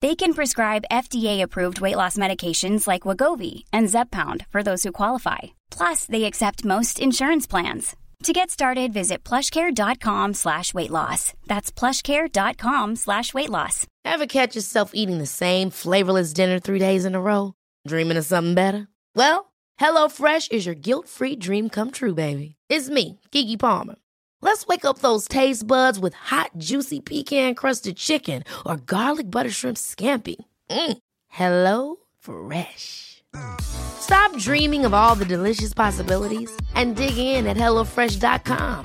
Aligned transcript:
They 0.00 0.14
can 0.14 0.32
prescribe 0.32 0.84
FDA-approved 0.92 1.80
weight 1.80 1.96
loss 1.96 2.16
medications 2.16 2.86
like 2.86 3.02
Wagovi 3.02 3.64
and 3.72 3.88
Zepbound 3.88 4.46
for 4.50 4.62
those 4.62 4.84
who 4.84 4.92
qualify. 4.92 5.38
Plus, 5.70 6.04
they 6.06 6.24
accept 6.24 6.64
most 6.64 7.00
insurance 7.00 7.48
plans. 7.48 7.96
To 8.24 8.32
get 8.32 8.50
started, 8.50 8.92
visit 8.92 9.24
plushcare.com 9.24 10.34
slash 10.34 10.72
weight 10.74 10.90
loss. 10.90 11.32
That's 11.46 11.72
plushcare.com 11.72 12.96
slash 12.96 13.34
weight 13.34 13.50
loss. 13.50 13.86
Ever 14.04 14.26
catch 14.26 14.54
yourself 14.56 14.90
eating 14.94 15.18
the 15.18 15.26
same 15.26 15.70
flavorless 15.70 16.32
dinner 16.32 16.58
three 16.60 16.78
days 16.80 17.04
in 17.04 17.14
a 17.14 17.20
row? 17.20 17.54
Dreaming 17.86 18.16
of 18.16 18.24
something 18.26 18.54
better? 18.54 18.88
Well, 19.14 19.52
HelloFresh 19.80 20.52
is 20.52 20.66
your 20.66 20.74
guilt-free 20.76 21.36
dream 21.36 21.68
come 21.70 21.90
true, 21.90 22.14
baby. 22.14 22.56
It's 22.68 22.88
me, 22.88 23.20
Kiki 23.32 23.56
Palmer. 23.56 23.96
Let's 24.40 24.66
wake 24.66 24.84
up 24.84 24.98
those 25.00 25.28
taste 25.28 25.66
buds 25.66 25.98
with 25.98 26.14
hot, 26.14 26.50
juicy 26.56 27.00
pecan-crusted 27.00 27.96
chicken 27.96 28.42
or 28.64 28.76
garlic 28.76 29.30
butter 29.30 29.50
shrimp 29.50 29.76
scampi. 29.76 30.36
Mm. 30.70 30.98
Hello 31.28 31.96
Fresh. 32.18 33.22
Stop 33.60 34.36
dreaming 34.38 34.84
of 34.84 34.94
all 34.94 35.14
the 35.14 35.24
delicious 35.24 35.74
possibilities 35.74 36.50
and 36.74 36.96
dig 36.96 37.18
in 37.18 37.46
at 37.46 37.56
HelloFresh.com. 37.56 38.84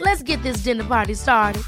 Let's 0.00 0.22
get 0.22 0.42
this 0.42 0.58
dinner 0.58 0.84
party 0.84 1.14
started. 1.14 1.62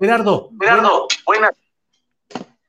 Gerardo. 0.00 0.50
Gerardo, 0.58 1.08
buenas. 1.26 1.50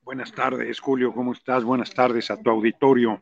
Buenas 0.04 0.32
tardes, 0.34 0.80
Julio, 0.82 1.14
¿cómo 1.14 1.32
estás? 1.32 1.64
Buenas 1.64 1.94
tardes 1.94 2.30
a 2.30 2.36
tu 2.36 2.50
auditorio. 2.50 3.22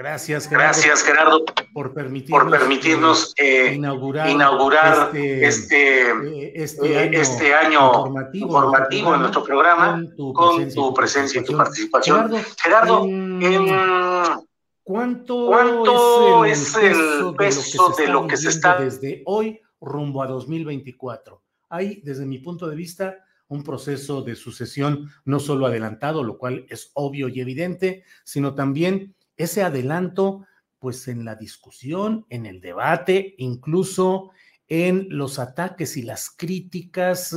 Gracias, 0.00 0.48
Gerardo. 0.48 0.64
Gracias, 0.64 1.02
Gerardo, 1.02 1.44
por 1.74 1.92
permitirnos, 1.92 2.42
por 2.42 2.50
permitirnos 2.50 3.34
eh, 3.36 3.74
inaugurar, 3.74 4.30
inaugurar 4.30 5.14
este, 5.14 5.46
este, 5.46 6.62
este, 6.62 6.92
eh, 6.94 6.98
año, 7.00 7.20
este 7.20 7.54
año 7.54 7.86
informativo, 7.86 8.46
informativo 8.46 9.14
en 9.14 9.20
nuestro 9.20 9.44
programa 9.44 10.02
con 10.32 10.72
tu 10.72 10.94
presencia, 10.94 11.42
y 11.42 11.44
tu 11.44 11.54
participación. 11.54 12.30
Gerardo, 12.62 13.04
Gerardo, 13.04 14.46
¿cuánto, 14.82 15.46
¿cuánto 15.48 16.44
es 16.46 16.74
el 16.76 16.92
es 16.92 17.34
peso, 17.36 17.94
de 17.98 18.08
lo 18.08 18.26
que 18.26 18.38
se 18.38 18.48
está, 18.48 18.78
que 18.78 18.90
se 18.90 18.96
está- 18.96 19.06
desde 19.06 19.22
hoy 19.26 19.60
rumbo 19.82 20.22
a 20.22 20.28
2024? 20.28 21.42
Hay, 21.68 22.00
desde 22.02 22.24
mi 22.24 22.38
punto 22.38 22.66
de 22.66 22.74
vista, 22.74 23.18
un 23.48 23.62
proceso 23.62 24.22
de 24.22 24.34
sucesión 24.34 25.10
no 25.26 25.40
solo 25.40 25.66
adelantado, 25.66 26.24
lo 26.24 26.38
cual 26.38 26.64
es 26.70 26.90
obvio 26.94 27.28
y 27.28 27.40
evidente, 27.40 28.04
sino 28.24 28.54
también 28.54 29.14
ese 29.42 29.62
adelanto, 29.62 30.46
pues 30.78 31.08
en 31.08 31.24
la 31.24 31.34
discusión, 31.34 32.26
en 32.28 32.46
el 32.46 32.60
debate, 32.60 33.34
incluso 33.38 34.30
en 34.68 35.06
los 35.08 35.38
ataques 35.38 35.96
y 35.96 36.02
las 36.02 36.30
críticas 36.30 37.32
eh, 37.32 37.36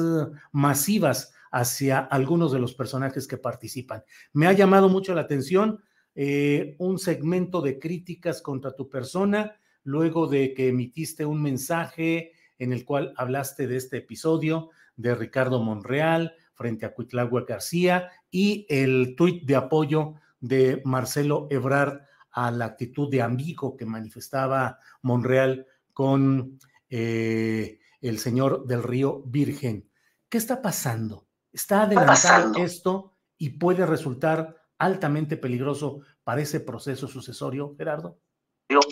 masivas 0.52 1.34
hacia 1.52 2.00
algunos 2.00 2.52
de 2.52 2.59
los 2.59 2.74
personajes 2.74 3.28
que 3.28 3.38
participan. 3.38 4.04
Me 4.34 4.48
ha 4.48 4.54
llamado 4.54 4.90
mucho 4.90 5.14
la 5.14 5.22
atención 5.22 5.81
eh, 6.16 6.76
un 6.78 7.00
segmento 7.00 7.62
de 7.62 7.80
críticas 7.80 8.42
contra 8.42 8.76
tu 8.76 8.90
persona, 8.90 9.59
luego 9.84 10.28
de 10.28 10.53
que 10.53 10.68
emitiste 10.68 11.25
un 11.25 11.41
mensaje 11.41 12.34
en 12.59 12.74
el 12.74 12.85
cual 12.85 13.14
hablaste 13.18 13.68
de 13.68 13.78
este 13.78 13.97
episodio 13.97 14.70
de 14.96 15.16
Ricardo 15.16 15.62
Monreal 15.62 16.35
frente 16.53 16.85
a 16.85 16.94
Cuitlagua 16.94 17.46
García 17.47 18.12
y 18.30 18.66
el 18.70 19.16
tuit 19.16 19.44
de 19.44 19.56
apoyo 19.56 20.16
de 20.44 20.81
Marcelo 20.84 21.48
Ebrard 21.50 22.02
a 22.31 22.52
la 22.52 22.66
actitud 22.66 23.09
de 23.09 23.22
amigo 23.22 23.78
que 23.78 23.86
manifestaba 23.86 24.78
Monreal 25.02 25.66
con 25.94 26.59
eh, 26.90 27.80
el 28.02 28.20
señor 28.20 28.66
del 28.66 28.84
Río 28.84 29.24
Virgen. 29.26 29.90
¿Qué 30.28 30.38
está 30.38 30.62
pasando? 30.62 31.28
¿Está 31.52 31.84
adelantado 31.84 32.08
pasando? 32.08 32.59
esto 32.59 33.14
y 33.38 33.52
puede 33.52 33.86
resultar 33.86 34.53
altamente 34.80 35.38
peligroso 35.38 36.02
para 36.26 36.42
ese 36.42 36.59
proceso 36.59 37.08
sucesorio, 37.08 37.74
Gerardo? 37.78 38.20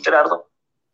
Gerardo. 0.01 0.47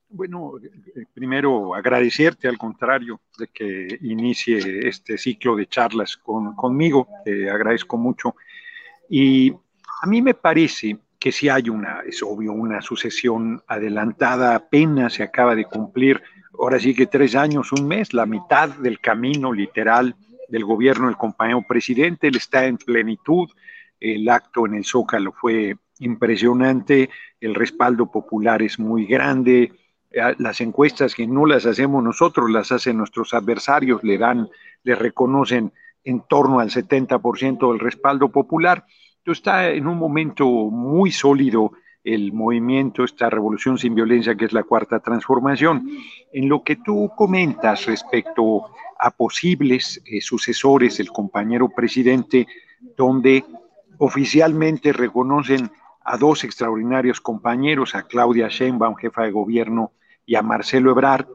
Bueno, 0.09 0.53
eh, 0.57 1.06
primero 1.13 1.75
agradecerte 1.75 2.47
al 2.47 2.57
contrario 2.57 3.22
de 3.38 3.47
que 3.50 4.00
inicie 4.01 4.88
este 4.88 5.19
ciclo 5.19 5.56
de 5.56 5.67
charlas 5.67 6.17
con, 6.17 6.56
conmigo, 6.56 7.07
te 7.23 7.47
agradezco 7.47 7.97
mucho. 7.97 8.35
Y 9.09 9.53
a 10.02 10.08
mí 10.08 10.22
me 10.22 10.34
parece 10.34 10.97
que 11.19 11.31
si 11.31 11.50
hay 11.50 11.69
una, 11.69 12.02
es 12.02 12.22
obvio, 12.22 12.53
una 12.53 12.81
sucesión 12.81 13.62
adelantada, 13.68 14.56
apenas 14.56 15.13
se 15.13 15.24
acaba 15.24 15.56
de 15.56 15.66
cumplir, 15.66 16.22
ahora 16.59 16.80
sí 16.80 16.94
que 16.94 17.08
tres 17.08 17.35
años, 17.35 17.72
un 17.72 17.88
mes, 17.88 18.13
la 18.13 18.25
mitad 18.25 18.69
del 18.69 19.00
camino 19.00 19.52
literal 19.52 20.16
del 20.47 20.63
gobierno 20.63 21.08
del 21.08 21.18
compañero 21.18 21.63
presidente, 21.68 22.28
él 22.28 22.38
está 22.38 22.66
en 22.66 22.78
plenitud, 22.78 23.50
el 24.00 24.30
acto 24.30 24.66
en 24.68 24.75
el 24.75 24.85
Zócalo 24.85 25.31
fue 25.31 25.75
impresionante, 26.00 27.09
el 27.41 27.56
respaldo 27.56 28.12
popular 28.12 28.62
es 28.62 28.78
muy 28.78 29.06
grande, 29.06 29.74
eh, 30.12 30.35
las 30.38 30.62
encuestas 30.62 31.16
que 31.16 31.28
no 31.28 31.46
las 31.46 31.66
hacemos 31.66 32.03
nosotros, 32.03 32.50
las 32.52 32.72
hacen 32.72 32.97
nuestros 32.97 33.34
adversarios, 33.34 34.03
le 34.03 34.18
dan, 34.18 34.50
le 34.84 34.96
reconocen 34.96 35.74
en 36.03 36.22
torno 36.22 36.59
al 36.59 36.69
70% 36.69 37.72
del 37.72 37.79
respaldo 37.79 38.29
popular. 38.29 38.85
Está 39.31 39.69
en 39.69 39.88
un 39.88 39.97
momento 39.97 40.45
muy 40.47 41.11
sólido 41.11 41.73
el 42.03 42.31
movimiento, 42.31 43.03
esta 43.03 43.29
revolución 43.29 43.77
sin 43.77 43.93
violencia 43.93 44.35
que 44.35 44.45
es 44.45 44.53
la 44.53 44.63
cuarta 44.63 45.01
transformación. 45.01 45.89
En 46.31 46.47
lo 46.47 46.63
que 46.63 46.77
tú 46.77 47.11
comentas 47.15 47.85
respecto 47.85 48.66
a 48.97 49.11
posibles 49.11 50.01
eh, 50.05 50.21
sucesores 50.21 50.97
del 50.97 51.09
compañero 51.09 51.69
presidente, 51.69 52.47
donde 52.95 53.43
oficialmente 53.97 54.93
reconocen 54.93 55.69
a 56.05 56.17
dos 56.17 56.45
extraordinarios 56.45 57.19
compañeros, 57.19 57.95
a 57.95 58.03
Claudia 58.03 58.47
Sheinbaum, 58.47 58.95
jefa 58.95 59.23
de 59.23 59.31
gobierno, 59.31 59.91
y 60.25 60.35
a 60.35 60.41
Marcelo 60.41 60.91
Ebrard. 60.91 61.27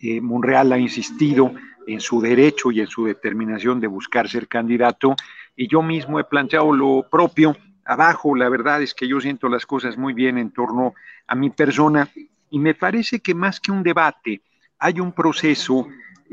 Eh, 0.00 0.20
Monreal 0.22 0.72
ha 0.72 0.78
insistido 0.78 1.52
en 1.86 2.00
su 2.00 2.20
derecho 2.22 2.72
y 2.72 2.80
en 2.80 2.86
su 2.86 3.04
determinación 3.04 3.80
de 3.80 3.86
buscar 3.86 4.28
ser 4.28 4.48
candidato, 4.48 5.14
y 5.56 5.68
yo 5.68 5.82
mismo 5.82 6.18
he 6.18 6.24
planteado 6.24 6.72
lo 6.72 7.06
propio. 7.10 7.56
Abajo, 7.84 8.34
la 8.34 8.48
verdad 8.48 8.82
es 8.82 8.94
que 8.94 9.06
yo 9.06 9.20
siento 9.20 9.48
las 9.48 9.66
cosas 9.66 9.96
muy 9.96 10.14
bien 10.14 10.38
en 10.38 10.50
torno 10.50 10.94
a 11.26 11.34
mi 11.34 11.50
persona, 11.50 12.10
y 12.50 12.58
me 12.58 12.74
parece 12.74 13.20
que 13.20 13.34
más 13.34 13.60
que 13.60 13.72
un 13.72 13.82
debate, 13.82 14.42
hay 14.78 15.00
un 15.00 15.12
proceso 15.12 15.88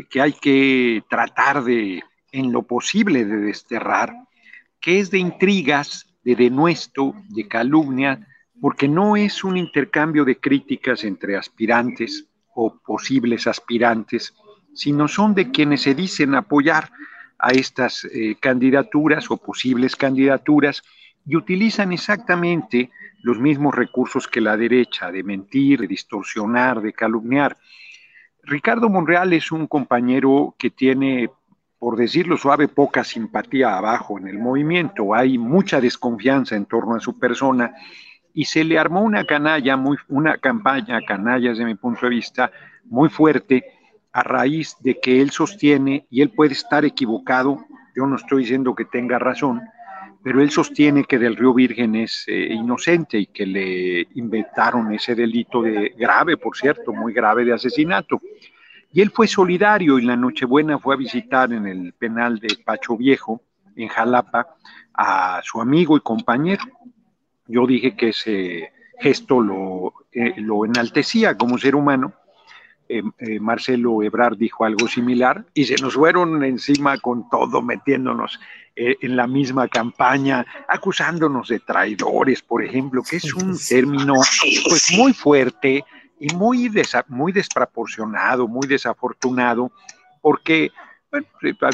que 0.10 0.22
hay 0.22 0.34
que 0.34 1.04
tratar 1.10 1.64
de, 1.64 2.04
en 2.32 2.52
lo 2.52 2.64
posible, 2.64 3.26
de 3.26 3.38
desterrar, 3.38 4.14
que 4.80 5.00
es 5.00 5.12
de 5.12 5.20
intrigas, 5.20 6.08
de 6.24 6.36
denuesto, 6.36 7.16
de 7.30 7.48
calumnia, 7.48 8.28
porque 8.60 8.88
no 8.88 9.16
es 9.16 9.44
un 9.44 9.58
intercambio 9.58 10.24
de 10.24 10.40
críticas 10.40 11.04
entre 11.04 11.36
aspirantes 11.36 12.28
o 12.54 12.78
posibles 12.80 13.48
aspirantes, 13.48 14.36
sino 14.74 15.08
son 15.08 15.34
de 15.34 15.52
quienes 15.52 15.82
se 15.82 15.96
dicen 15.96 16.36
apoyar 16.36 16.92
a 17.42 17.52
estas 17.52 18.06
eh, 18.06 18.36
candidaturas 18.40 19.30
o 19.32 19.38
posibles 19.38 19.96
candidaturas 19.96 20.84
y 21.26 21.36
utilizan 21.36 21.92
exactamente 21.92 22.92
los 23.24 23.40
mismos 23.40 23.76
recursos 23.76 24.28
que 24.28 24.42
la 24.42 24.58
derecha, 24.58 25.12
de 25.12 25.24
mentir, 25.24 25.82
de 25.82 25.88
distorsionar, 25.88 26.82
de 26.82 26.94
calumniar. 26.94 27.58
Ricardo 28.44 28.90
Monreal 28.90 29.34
es 29.34 29.52
un 29.52 29.68
compañero 29.68 30.56
que 30.58 30.72
tiene 30.72 31.30
por 31.82 31.98
decirlo 31.98 32.38
suave, 32.38 32.68
poca 32.68 33.04
simpatía 33.04 33.76
abajo 33.76 34.20
en 34.20 34.28
el 34.28 34.38
movimiento, 34.38 35.16
hay 35.16 35.40
mucha 35.40 35.82
desconfianza 35.82 36.56
en 36.56 36.68
torno 36.68 36.94
a 36.94 37.00
su 37.00 37.18
persona 37.18 37.74
y 38.36 38.46
se 38.46 38.64
le 38.64 38.78
armó 38.78 39.02
una 39.02 39.26
canalla, 39.26 39.78
muy, 39.78 39.98
una 40.08 40.38
campaña 40.38 41.00
canalla 41.08 41.50
desde 41.50 41.66
mi 41.66 41.74
punto 41.74 42.02
de 42.04 42.12
vista, 42.12 42.52
muy 42.86 43.10
fuerte 43.10 43.66
a 44.14 44.24
raíz 44.24 44.76
de 44.82 45.00
que 45.00 45.22
él 45.22 45.32
sostiene, 45.32 46.06
y 46.10 46.22
él 46.22 46.30
puede 46.30 46.54
estar 46.54 46.86
equivocado, 46.86 47.66
yo 47.96 48.06
no 48.08 48.16
estoy 48.16 48.44
diciendo 48.44 48.76
que 48.76 48.86
tenga 48.86 49.20
razón, 49.20 49.62
pero 50.24 50.42
él 50.42 50.52
sostiene 50.52 51.06
que 51.06 51.18
del 51.18 51.36
Río 51.36 51.54
Virgen 51.54 51.96
es 51.96 52.26
eh, 52.28 52.48
inocente 52.52 53.18
y 53.18 53.28
que 53.28 53.46
le 53.46 54.08
inventaron 54.16 54.94
ese 54.94 55.16
delito 55.16 55.62
de 55.64 55.94
grave, 55.98 56.38
por 56.38 56.56
cierto, 56.56 56.94
muy 56.94 57.12
grave 57.14 57.44
de 57.44 57.54
asesinato. 57.54 58.22
Y 58.94 59.02
él 59.02 59.10
fue 59.10 59.28
solidario 59.28 59.98
y 59.98 60.04
la 60.04 60.16
Nochebuena 60.16 60.78
fue 60.78 60.94
a 60.96 60.98
visitar 60.98 61.52
en 61.54 61.66
el 61.66 61.94
penal 61.94 62.40
de 62.40 62.58
Pacho 62.64 62.98
Viejo 62.98 63.42
en 63.76 63.88
Jalapa 63.88 64.56
a 64.94 65.42
su 65.44 65.62
amigo 65.62 65.98
y 65.98 66.02
compañero. 66.02 66.64
Yo 67.48 67.66
dije 67.66 67.96
que 67.96 68.10
ese 68.10 68.72
gesto 69.00 69.42
lo, 69.42 69.94
eh, 70.12 70.36
lo 70.38 70.66
enaltecía 70.66 71.38
como 71.38 71.58
ser 71.58 71.76
humano. 71.76 72.14
Eh, 72.94 73.04
eh, 73.20 73.40
Marcelo 73.40 74.04
Ebrard 74.04 74.38
dijo 74.38 74.66
algo 74.66 74.88
similar 74.88 75.46
y 75.54 75.64
se 75.64 75.76
nos 75.76 75.94
fueron 75.94 76.44
encima 76.44 76.98
con 76.98 77.30
todo, 77.30 77.62
metiéndonos 77.62 78.40
en 78.74 79.18
la 79.18 79.28
misma 79.28 79.68
campaña, 79.68 80.46
acusándonos 80.68 81.50
de 81.50 81.60
traidores, 81.60 82.42
por 82.42 82.64
ejemplo, 82.64 83.04
que 83.04 83.18
es 83.18 83.34
un 83.34 83.58
término 83.58 84.16
pues 84.68 84.94
muy 84.98 85.14
fuerte 85.14 85.84
y 86.20 86.34
muy, 86.36 86.72
muy 87.10 87.32
desproporcionado, 87.32 88.48
muy 88.48 88.68
desafortunado, 88.68 89.72
porque 90.22 90.72
bueno, 91.12 91.28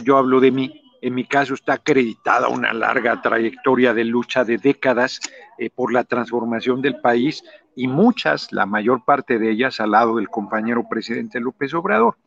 yo 0.03 0.17
hablo 0.17 0.39
de 0.39 0.51
mí, 0.51 0.81
en 1.01 1.13
mi 1.13 1.25
caso 1.25 1.53
está 1.53 1.73
acreditada 1.73 2.47
una 2.47 2.73
larga 2.73 3.21
trayectoria 3.21 3.93
de 3.93 4.03
lucha 4.03 4.43
de 4.43 4.57
décadas 4.57 5.19
eh, 5.57 5.69
por 5.69 5.93
la 5.93 6.03
transformación 6.03 6.81
del 6.81 6.99
país 6.99 7.43
y 7.77 7.87
muchas, 7.87 8.51
la 8.51 8.65
mayor 8.65 9.05
parte 9.05 9.37
de 9.37 9.51
ellas 9.51 9.79
al 9.79 9.91
lado 9.91 10.15
del 10.15 10.29
compañero 10.29 10.89
presidente 10.89 11.39
López 11.39 11.75
Obrador. 11.75 12.17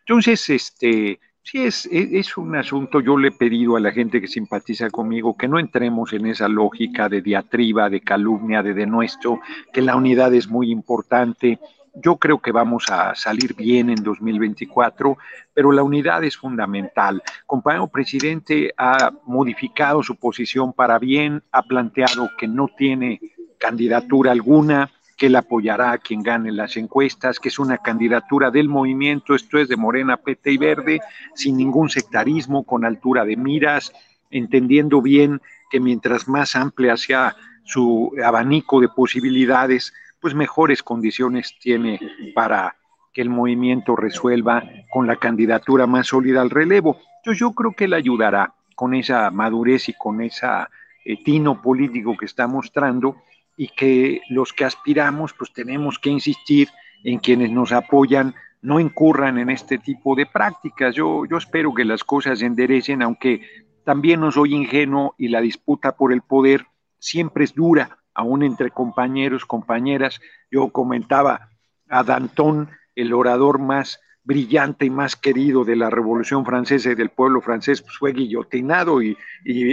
Entonces, 0.00 0.48
este, 0.48 1.20
sí 1.42 1.62
es, 1.62 1.86
es, 1.92 2.38
un 2.38 2.56
asunto, 2.56 3.00
yo 3.00 3.18
le 3.18 3.28
he 3.28 3.32
pedido 3.32 3.76
a 3.76 3.80
la 3.80 3.92
gente 3.92 4.18
que 4.18 4.26
simpatiza 4.26 4.88
conmigo 4.88 5.36
que 5.36 5.46
no 5.46 5.58
entremos 5.58 6.14
en 6.14 6.24
esa 6.24 6.48
lógica 6.48 7.10
de 7.10 7.20
diatriba, 7.20 7.90
de 7.90 8.00
calumnia, 8.00 8.62
de 8.62 8.72
denuesto, 8.72 9.40
que 9.74 9.82
la 9.82 9.94
unidad 9.94 10.32
es 10.32 10.48
muy 10.48 10.70
importante, 10.70 11.60
yo 11.94 12.16
creo 12.16 12.40
que 12.40 12.50
vamos 12.50 12.86
a 12.88 13.14
salir 13.14 13.54
bien 13.54 13.90
en 13.90 14.02
2024, 14.02 15.18
pero 15.52 15.70
la 15.70 15.82
unidad 15.82 16.24
es 16.24 16.36
fundamental. 16.36 17.22
Compañero 17.46 17.88
presidente 17.88 18.72
ha 18.78 19.12
modificado 19.26 20.02
su 20.02 20.16
posición 20.16 20.72
para 20.72 20.98
bien, 20.98 21.42
ha 21.52 21.62
planteado 21.62 22.30
que 22.38 22.48
no 22.48 22.68
tiene 22.68 23.20
candidatura 23.58 24.32
alguna, 24.32 24.90
que 25.16 25.26
él 25.26 25.36
apoyará 25.36 25.92
a 25.92 25.98
quien 25.98 26.22
gane 26.22 26.50
las 26.50 26.76
encuestas, 26.76 27.38
que 27.38 27.48
es 27.48 27.58
una 27.58 27.78
candidatura 27.78 28.50
del 28.50 28.68
movimiento, 28.68 29.34
esto 29.34 29.58
es 29.58 29.68
de 29.68 29.76
Morena, 29.76 30.16
Pete 30.16 30.50
y 30.50 30.58
Verde, 30.58 31.00
sin 31.34 31.56
ningún 31.56 31.88
sectarismo, 31.88 32.64
con 32.64 32.84
altura 32.84 33.24
de 33.24 33.36
miras, 33.36 33.92
entendiendo 34.30 35.00
bien 35.00 35.40
que 35.70 35.80
mientras 35.80 36.28
más 36.28 36.56
amplia 36.56 36.96
sea 36.96 37.36
su 37.64 38.12
abanico 38.24 38.80
de 38.80 38.88
posibilidades, 38.88 39.92
pues 40.20 40.34
mejores 40.34 40.82
condiciones 40.82 41.54
tiene 41.60 42.00
para 42.34 42.76
que 43.12 43.22
el 43.22 43.30
movimiento 43.30 43.94
resuelva 43.94 44.64
con 44.90 45.06
la 45.06 45.16
candidatura 45.16 45.86
más 45.86 46.08
sólida 46.08 46.40
al 46.40 46.50
relevo. 46.50 46.98
Entonces 47.18 47.40
yo 47.40 47.52
creo 47.52 47.72
que 47.72 47.84
él 47.84 47.94
ayudará 47.94 48.54
con 48.74 48.94
esa 48.94 49.30
madurez 49.30 49.88
y 49.88 49.94
con 49.94 50.20
ese 50.20 50.46
eh, 51.04 51.22
tino 51.22 51.62
político 51.62 52.16
que 52.16 52.26
está 52.26 52.46
mostrando 52.46 53.16
y 53.56 53.68
que 53.68 54.20
los 54.28 54.52
que 54.52 54.64
aspiramos 54.64 55.32
pues 55.32 55.52
tenemos 55.52 55.98
que 55.98 56.10
insistir 56.10 56.68
en 57.04 57.18
quienes 57.18 57.50
nos 57.50 57.72
apoyan 57.72 58.34
no 58.62 58.80
incurran 58.80 59.38
en 59.38 59.50
este 59.50 59.76
tipo 59.78 60.16
de 60.16 60.24
prácticas. 60.24 60.94
Yo, 60.94 61.26
yo 61.26 61.36
espero 61.36 61.74
que 61.74 61.84
las 61.84 62.02
cosas 62.02 62.38
se 62.38 62.46
enderecen, 62.46 63.02
aunque 63.02 63.42
también 63.84 64.20
no 64.20 64.32
soy 64.32 64.54
ingenuo 64.54 65.14
y 65.18 65.28
la 65.28 65.42
disputa 65.42 65.96
por 65.96 66.12
el 66.12 66.22
poder 66.22 66.66
siempre 66.98 67.44
es 67.44 67.54
dura 67.54 67.98
aún 68.14 68.42
entre 68.42 68.70
compañeros, 68.70 69.44
compañeras. 69.44 70.20
Yo 70.50 70.70
comentaba 70.70 71.50
a 71.88 72.02
Danton, 72.04 72.70
el 72.94 73.12
orador 73.12 73.58
más 73.58 74.00
brillante 74.24 74.86
y 74.86 74.90
más 74.90 75.16
querido 75.16 75.64
de 75.64 75.76
la 75.76 75.90
Revolución 75.90 76.44
Francesa 76.44 76.90
y 76.90 76.94
del 76.94 77.10
pueblo 77.10 77.40
francés, 77.40 77.82
pues 77.82 77.96
fue 77.98 78.12
guillotinado 78.12 79.02
y, 79.02 79.16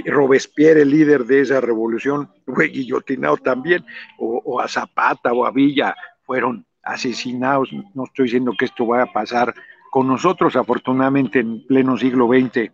Robespierre, 0.06 0.82
el 0.82 0.92
líder 0.92 1.26
de 1.26 1.42
esa 1.42 1.62
revolución, 1.62 2.30
fue 2.46 2.68
guillotinado 2.68 3.38
también, 3.38 3.86
o, 4.18 4.60
a 4.60 4.68
Zapata 4.68 5.32
o 5.32 5.46
a 5.46 5.52
Villa 5.52 5.96
fueron 6.26 6.66
asesinados. 6.84 7.70
No 7.94 8.04
estoy 8.04 8.26
diciendo 8.26 8.54
que 8.58 8.66
esto 8.66 8.86
vaya 8.86 9.04
a 9.04 9.14
pasar 9.14 9.54
con 9.90 10.08
nosotros, 10.08 10.56
afortunadamente 10.56 11.40
en 11.40 11.66
pleno 11.66 11.98
siglo 11.98 12.28
XX 12.28 12.72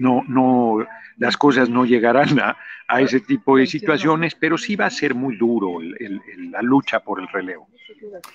no, 0.00 0.24
no, 0.26 0.86
las 1.18 1.36
cosas 1.36 1.68
no 1.68 1.84
llegarán 1.84 2.40
a, 2.40 2.56
ese 3.00 3.20
tipo 3.20 3.56
de 3.56 3.66
situaciones, 3.66 4.34
pero 4.34 4.58
sí 4.58 4.74
va 4.74 4.86
a 4.86 4.90
ser 4.90 5.14
muy 5.14 5.36
duro 5.36 5.78
la 5.80 6.62
lucha 6.62 7.00
por 7.00 7.20
el 7.20 7.28
relevo. 7.28 7.68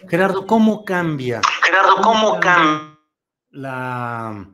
Gerardo, 0.07 0.47
¿cómo 0.47 0.85
cambia? 0.85 1.41
Gerardo, 1.63 1.97
¿cómo 2.01 2.39
cambia? 2.39 2.97
La, 3.49 4.47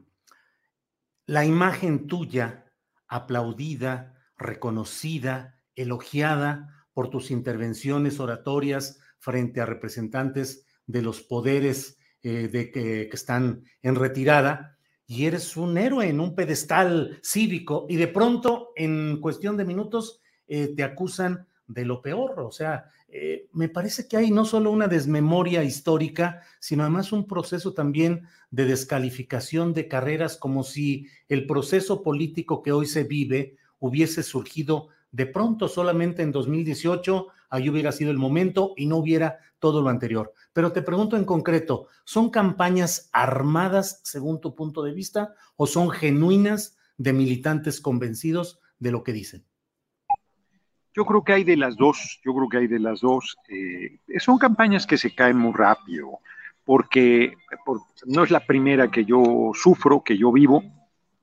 la 1.28 1.46
imagen 1.46 2.08
tuya, 2.08 2.66
aplaudida, 3.08 4.16
reconocida, 4.38 5.56
elogiada 5.76 6.88
por 6.94 7.10
tus 7.10 7.30
intervenciones 7.30 8.20
oratorias 8.20 9.00
frente 9.20 9.62
a 9.62 9.66
representantes 9.66 10.66
de 10.88 11.02
los 11.02 11.22
poderes 11.22 12.00
eh, 12.24 12.48
de 12.48 12.72
que, 12.72 13.08
que 13.10 13.16
están 13.16 13.66
en 13.82 13.96
retirada, 13.96 14.71
y 15.12 15.26
eres 15.26 15.58
un 15.58 15.78
héroe 15.78 16.08
en 16.08 16.22
un 16.22 16.36
pedestal 16.36 17.20
cívico 17.22 17.86
y 17.90 17.98
de 17.98 18.08
pronto 18.08 18.70
en 18.78 19.20
cuestión 19.20 19.58
de 19.58 19.66
minutos 19.66 20.22
eh, 20.48 20.74
te 20.74 20.84
acusan 20.84 21.48
de 21.68 21.84
lo 21.84 22.02
peor. 22.02 22.40
O 22.40 22.50
sea, 22.50 22.86
eh, 23.10 23.50
me 23.52 23.68
parece 23.68 24.08
que 24.08 24.16
hay 24.16 24.32
no 24.32 24.46
solo 24.46 24.72
una 24.72 24.88
desmemoria 24.88 25.66
histórica, 25.66 26.44
sino 26.62 26.84
además 26.84 27.12
un 27.12 27.28
proceso 27.28 27.74
también 27.74 28.26
de 28.52 28.64
descalificación 28.64 29.74
de 29.74 29.90
carreras 29.90 30.38
como 30.38 30.64
si 30.64 31.08
el 31.28 31.46
proceso 31.46 32.04
político 32.04 32.64
que 32.64 32.72
hoy 32.72 32.86
se 32.86 33.04
vive 33.04 33.58
hubiese 33.80 34.24
surgido 34.24 34.88
de 35.12 35.26
pronto 35.26 35.68
solamente 35.68 36.22
en 36.22 36.32
2018, 36.32 37.28
ahí 37.52 37.70
hubiera 37.70 37.92
sido 37.92 38.10
el 38.10 38.18
momento 38.18 38.74
y 38.76 38.88
no 38.88 38.98
hubiera 38.98 39.38
todo 39.60 39.82
lo 39.82 39.90
anterior. 39.90 40.34
Pero 40.54 40.72
te 40.72 40.82
pregunto 40.82 41.18
en 41.18 41.26
concreto, 41.26 41.88
¿son 42.04 42.32
campañas 42.32 43.10
armadas 43.14 44.02
según 44.04 44.42
tu 44.42 44.56
punto 44.56 44.82
de 44.82 44.94
vista 44.94 45.36
o 45.56 45.68
son 45.68 45.92
genuinas 45.92 46.78
de 46.98 47.14
militantes 47.14 47.80
convencidos 47.80 48.60
de 48.80 48.92
lo 48.92 49.04
que 49.04 49.14
dicen? 49.14 49.46
Yo 50.94 51.06
creo 51.06 51.24
que 51.24 51.34
hay 51.34 51.44
de 51.44 51.56
las 51.56 51.78
dos, 51.78 52.20
yo 52.26 52.34
creo 52.34 52.50
que 52.50 52.58
hay 52.58 52.68
de 52.68 52.80
las 52.80 53.02
dos. 53.02 53.38
Eh, 53.48 54.00
son 54.20 54.38
campañas 54.38 54.88
que 54.88 54.98
se 54.98 55.14
caen 55.14 55.38
muy 55.38 55.54
rápido, 55.54 56.20
porque 56.66 57.34
no 58.06 58.24
es 58.24 58.32
la 58.32 58.46
primera 58.46 58.90
que 58.92 59.06
yo 59.06 59.52
sufro, 59.54 60.04
que 60.04 60.18
yo 60.18 60.32
vivo, 60.32 60.64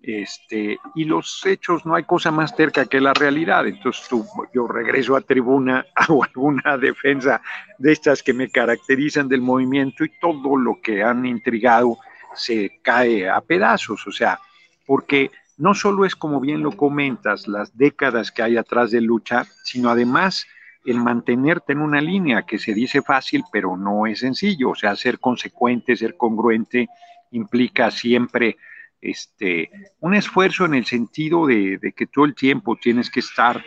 este, 0.00 0.78
y 0.94 1.04
los 1.04 1.44
hechos, 1.44 1.84
no 1.84 1.94
hay 1.94 2.04
cosa 2.04 2.30
más 2.30 2.54
cerca 2.56 2.86
que 2.86 3.00
la 3.00 3.14
realidad. 3.14 3.66
Entonces 3.66 4.08
yo 4.54 4.66
regreso 4.66 5.16
a 5.16 5.20
tribuna, 5.20 5.84
hago 5.94 6.24
alguna 6.24 6.76
defensa 6.78 7.40
de 7.78 7.92
estas 7.92 8.22
que 8.22 8.32
me 8.32 8.50
caracterizan 8.50 9.28
del 9.28 9.42
movimiento 9.42 10.04
y 10.04 10.12
todo 10.20 10.56
lo 10.56 10.80
que 10.80 11.02
han 11.02 11.26
intrigado 11.26 11.98
se 12.34 12.78
cae 12.82 13.28
a 13.28 13.40
pedazos. 13.40 14.06
O 14.06 14.12
sea, 14.12 14.38
porque 14.86 15.30
no 15.56 15.74
solo 15.74 16.04
es 16.04 16.14
como 16.14 16.40
bien 16.40 16.62
lo 16.62 16.72
comentas, 16.72 17.48
las 17.48 17.76
décadas 17.76 18.30
que 18.30 18.42
hay 18.42 18.56
atrás 18.56 18.90
de 18.92 19.00
lucha, 19.00 19.44
sino 19.64 19.90
además 19.90 20.46
el 20.84 20.98
mantenerte 20.98 21.72
en 21.72 21.80
una 21.80 22.00
línea 22.00 22.42
que 22.42 22.58
se 22.58 22.72
dice 22.72 23.02
fácil, 23.02 23.42
pero 23.52 23.76
no 23.76 24.06
es 24.06 24.20
sencillo. 24.20 24.70
O 24.70 24.74
sea, 24.76 24.94
ser 24.94 25.18
consecuente, 25.18 25.96
ser 25.96 26.16
congruente, 26.16 26.88
implica 27.32 27.90
siempre 27.90 28.56
este, 29.00 29.70
un 30.00 30.14
esfuerzo 30.14 30.64
en 30.64 30.74
el 30.74 30.84
sentido 30.84 31.46
de, 31.46 31.78
que 31.96 32.06
todo 32.06 32.24
el 32.24 32.34
tiempo 32.34 32.76
tienes 32.76 33.10
que 33.10 33.20
estar 33.20 33.64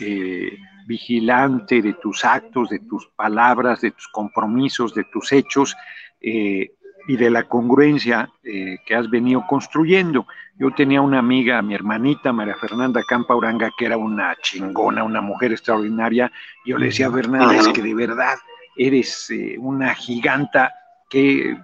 eh, 0.00 0.58
vigilante 0.86 1.82
de 1.82 1.94
tus 1.94 2.24
actos, 2.24 2.68
de 2.70 2.80
tus 2.80 3.06
palabras, 3.08 3.80
de 3.80 3.92
tus 3.92 4.08
compromisos, 4.08 4.94
de 4.94 5.04
tus 5.04 5.32
hechos 5.32 5.76
eh, 6.20 6.72
y 7.06 7.16
de 7.16 7.30
la 7.30 7.44
congruencia 7.44 8.30
eh, 8.42 8.78
que 8.84 8.94
has 8.94 9.08
venido 9.08 9.46
construyendo. 9.46 10.26
Yo 10.58 10.70
tenía 10.72 11.00
una 11.00 11.18
amiga, 11.18 11.62
mi 11.62 11.74
hermanita 11.74 12.32
María 12.32 12.56
Fernanda 12.56 13.02
Campa 13.06 13.34
Uranga, 13.34 13.70
que 13.76 13.86
era 13.86 13.96
una 13.96 14.36
chingona, 14.42 15.04
una 15.04 15.20
mujer 15.20 15.52
extraordinaria. 15.52 16.30
Yo 16.64 16.78
le 16.78 16.86
decía 16.86 17.08
a 17.08 17.12
Fernanda, 17.12 17.56
es 17.56 17.68
que 17.68 17.82
de 17.82 17.94
verdad 17.94 18.36
eres 18.76 19.32
una 19.58 19.94
giganta 19.94 20.72
que 21.10 21.56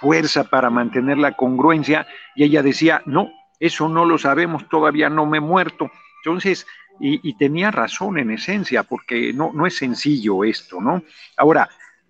fuerza 0.00 0.44
para 0.44 0.70
mantener 0.70 1.18
la 1.18 1.32
congruencia 1.32 2.06
y 2.34 2.44
ella 2.44 2.62
decía, 2.62 3.02
no, 3.06 3.30
eso 3.60 3.88
no 3.88 4.04
lo 4.04 4.18
sabemos, 4.18 4.68
todavía 4.68 5.08
no 5.08 5.26
me 5.26 5.38
he 5.38 5.40
muerto. 5.40 5.90
Entonces, 6.24 6.66
y, 6.98 7.36
tenía 7.36 7.70
razón 7.70 8.18
en 8.18 8.30
esencia, 8.30 8.82
porque 8.82 9.32
no, 9.32 9.52
no 9.52 9.66
es 9.66 9.76
sencillo 9.76 10.44
esto, 10.44 10.80
¿no? 10.80 11.02
Ahora, 11.36 11.68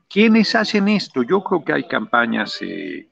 ¿quiénes 0.08 0.54
hacen 0.54 0.88
esto? 0.88 1.22
Yo 1.22 1.42
creo 1.42 1.64
que 1.64 1.72
hay 1.72 1.88
campañas 1.88 2.58
eh, 2.60 3.08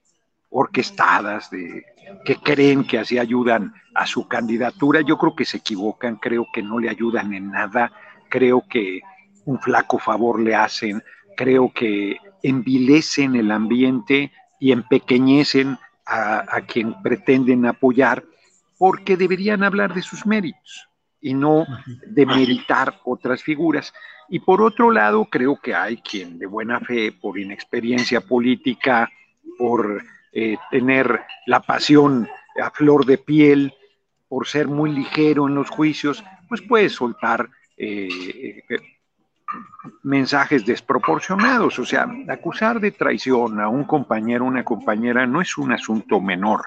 orquestadas 0.51 1.51
de, 1.51 1.85
que 2.25 2.37
creen 2.37 2.85
que 2.85 2.99
así 2.99 3.19
ayudan 3.19 3.75
a 3.95 4.07
su 4.07 4.29
candidatura. 4.29 5.01
Yo 5.01 5.19
creo 5.19 5.35
que 5.35 5.45
se 5.45 5.59
equivocan, 5.59 6.17
creo 6.17 6.47
que 6.53 6.63
no 6.63 6.79
le 6.79 6.89
ayudan 6.89 7.35
en 7.35 7.51
nada, 7.51 7.93
creo 8.29 8.65
que 8.69 9.01
un 9.45 9.59
flaco 9.59 9.99
favor 9.99 10.41
le 10.41 10.55
hacen, 10.55 11.03
creo 11.37 11.73
que 11.73 12.17
envilecen 12.43 13.35
el 13.37 13.51
ambiente 13.51 14.33
y 14.65 14.73
empequeñecen 14.73 15.77
a, 16.07 16.63
quien 16.67 16.95
pretenden 17.03 17.67
apoyar, 17.67 18.25
porque 18.79 19.19
deberían 19.19 19.63
hablar 19.63 19.93
de 19.93 20.01
sus 20.01 20.25
méritos 20.25 20.89
y 21.21 21.35
no 21.35 21.67
de 22.07 22.25
meritar 22.25 22.99
otras 23.05 23.43
figuras. 23.43 23.93
Y 24.31 24.39
por 24.39 24.63
otro 24.63 24.91
lado, 24.91 25.27
creo 25.27 25.61
que 25.61 25.75
hay 25.75 25.99
quien 25.99 26.39
de 26.39 26.47
buena 26.47 26.81
fe, 26.81 27.13
por 27.13 27.39
inexperiencia 27.39 28.23
política, 28.23 29.11
por 29.59 30.03
eh, 30.33 30.57
tener 30.71 31.21
la 31.45 31.61
pasión 31.61 32.27
a 32.59 32.71
flor 32.71 33.05
de 33.05 33.19
piel, 33.19 33.75
por 34.29 34.47
ser 34.47 34.67
muy 34.67 34.91
ligero 34.93 35.47
en 35.47 35.57
los 35.57 35.69
juicios, 35.69 36.25
pues 36.49 36.63
puede 36.63 36.89
soltar 36.89 37.51
eh, 37.77 38.09
eh, 38.71 38.79
mensajes 40.03 40.65
desproporcionados. 40.65 41.79
O 41.79 41.85
sea, 41.85 42.07
acusar 42.29 42.81
de 42.81 42.91
traición 42.91 43.61
a 43.61 43.69
un 43.69 43.85
compañero 43.85 44.45
o 44.45 44.49
una 44.49 44.65
compañera 44.65 45.27
no 45.27 45.41
es 45.41 45.57
un 45.59 45.73
asunto 45.73 46.21
menor 46.21 46.67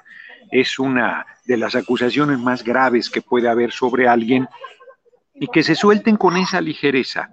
es 0.51 0.79
una 0.79 1.25
de 1.45 1.57
las 1.57 1.75
acusaciones 1.75 2.39
más 2.39 2.63
graves 2.63 3.09
que 3.09 3.21
puede 3.21 3.49
haber 3.49 3.71
sobre 3.71 4.07
alguien 4.07 4.47
y 5.35 5.47
que 5.47 5.63
se 5.63 5.75
suelten 5.75 6.17
con 6.17 6.37
esa 6.37 6.61
ligereza, 6.61 7.29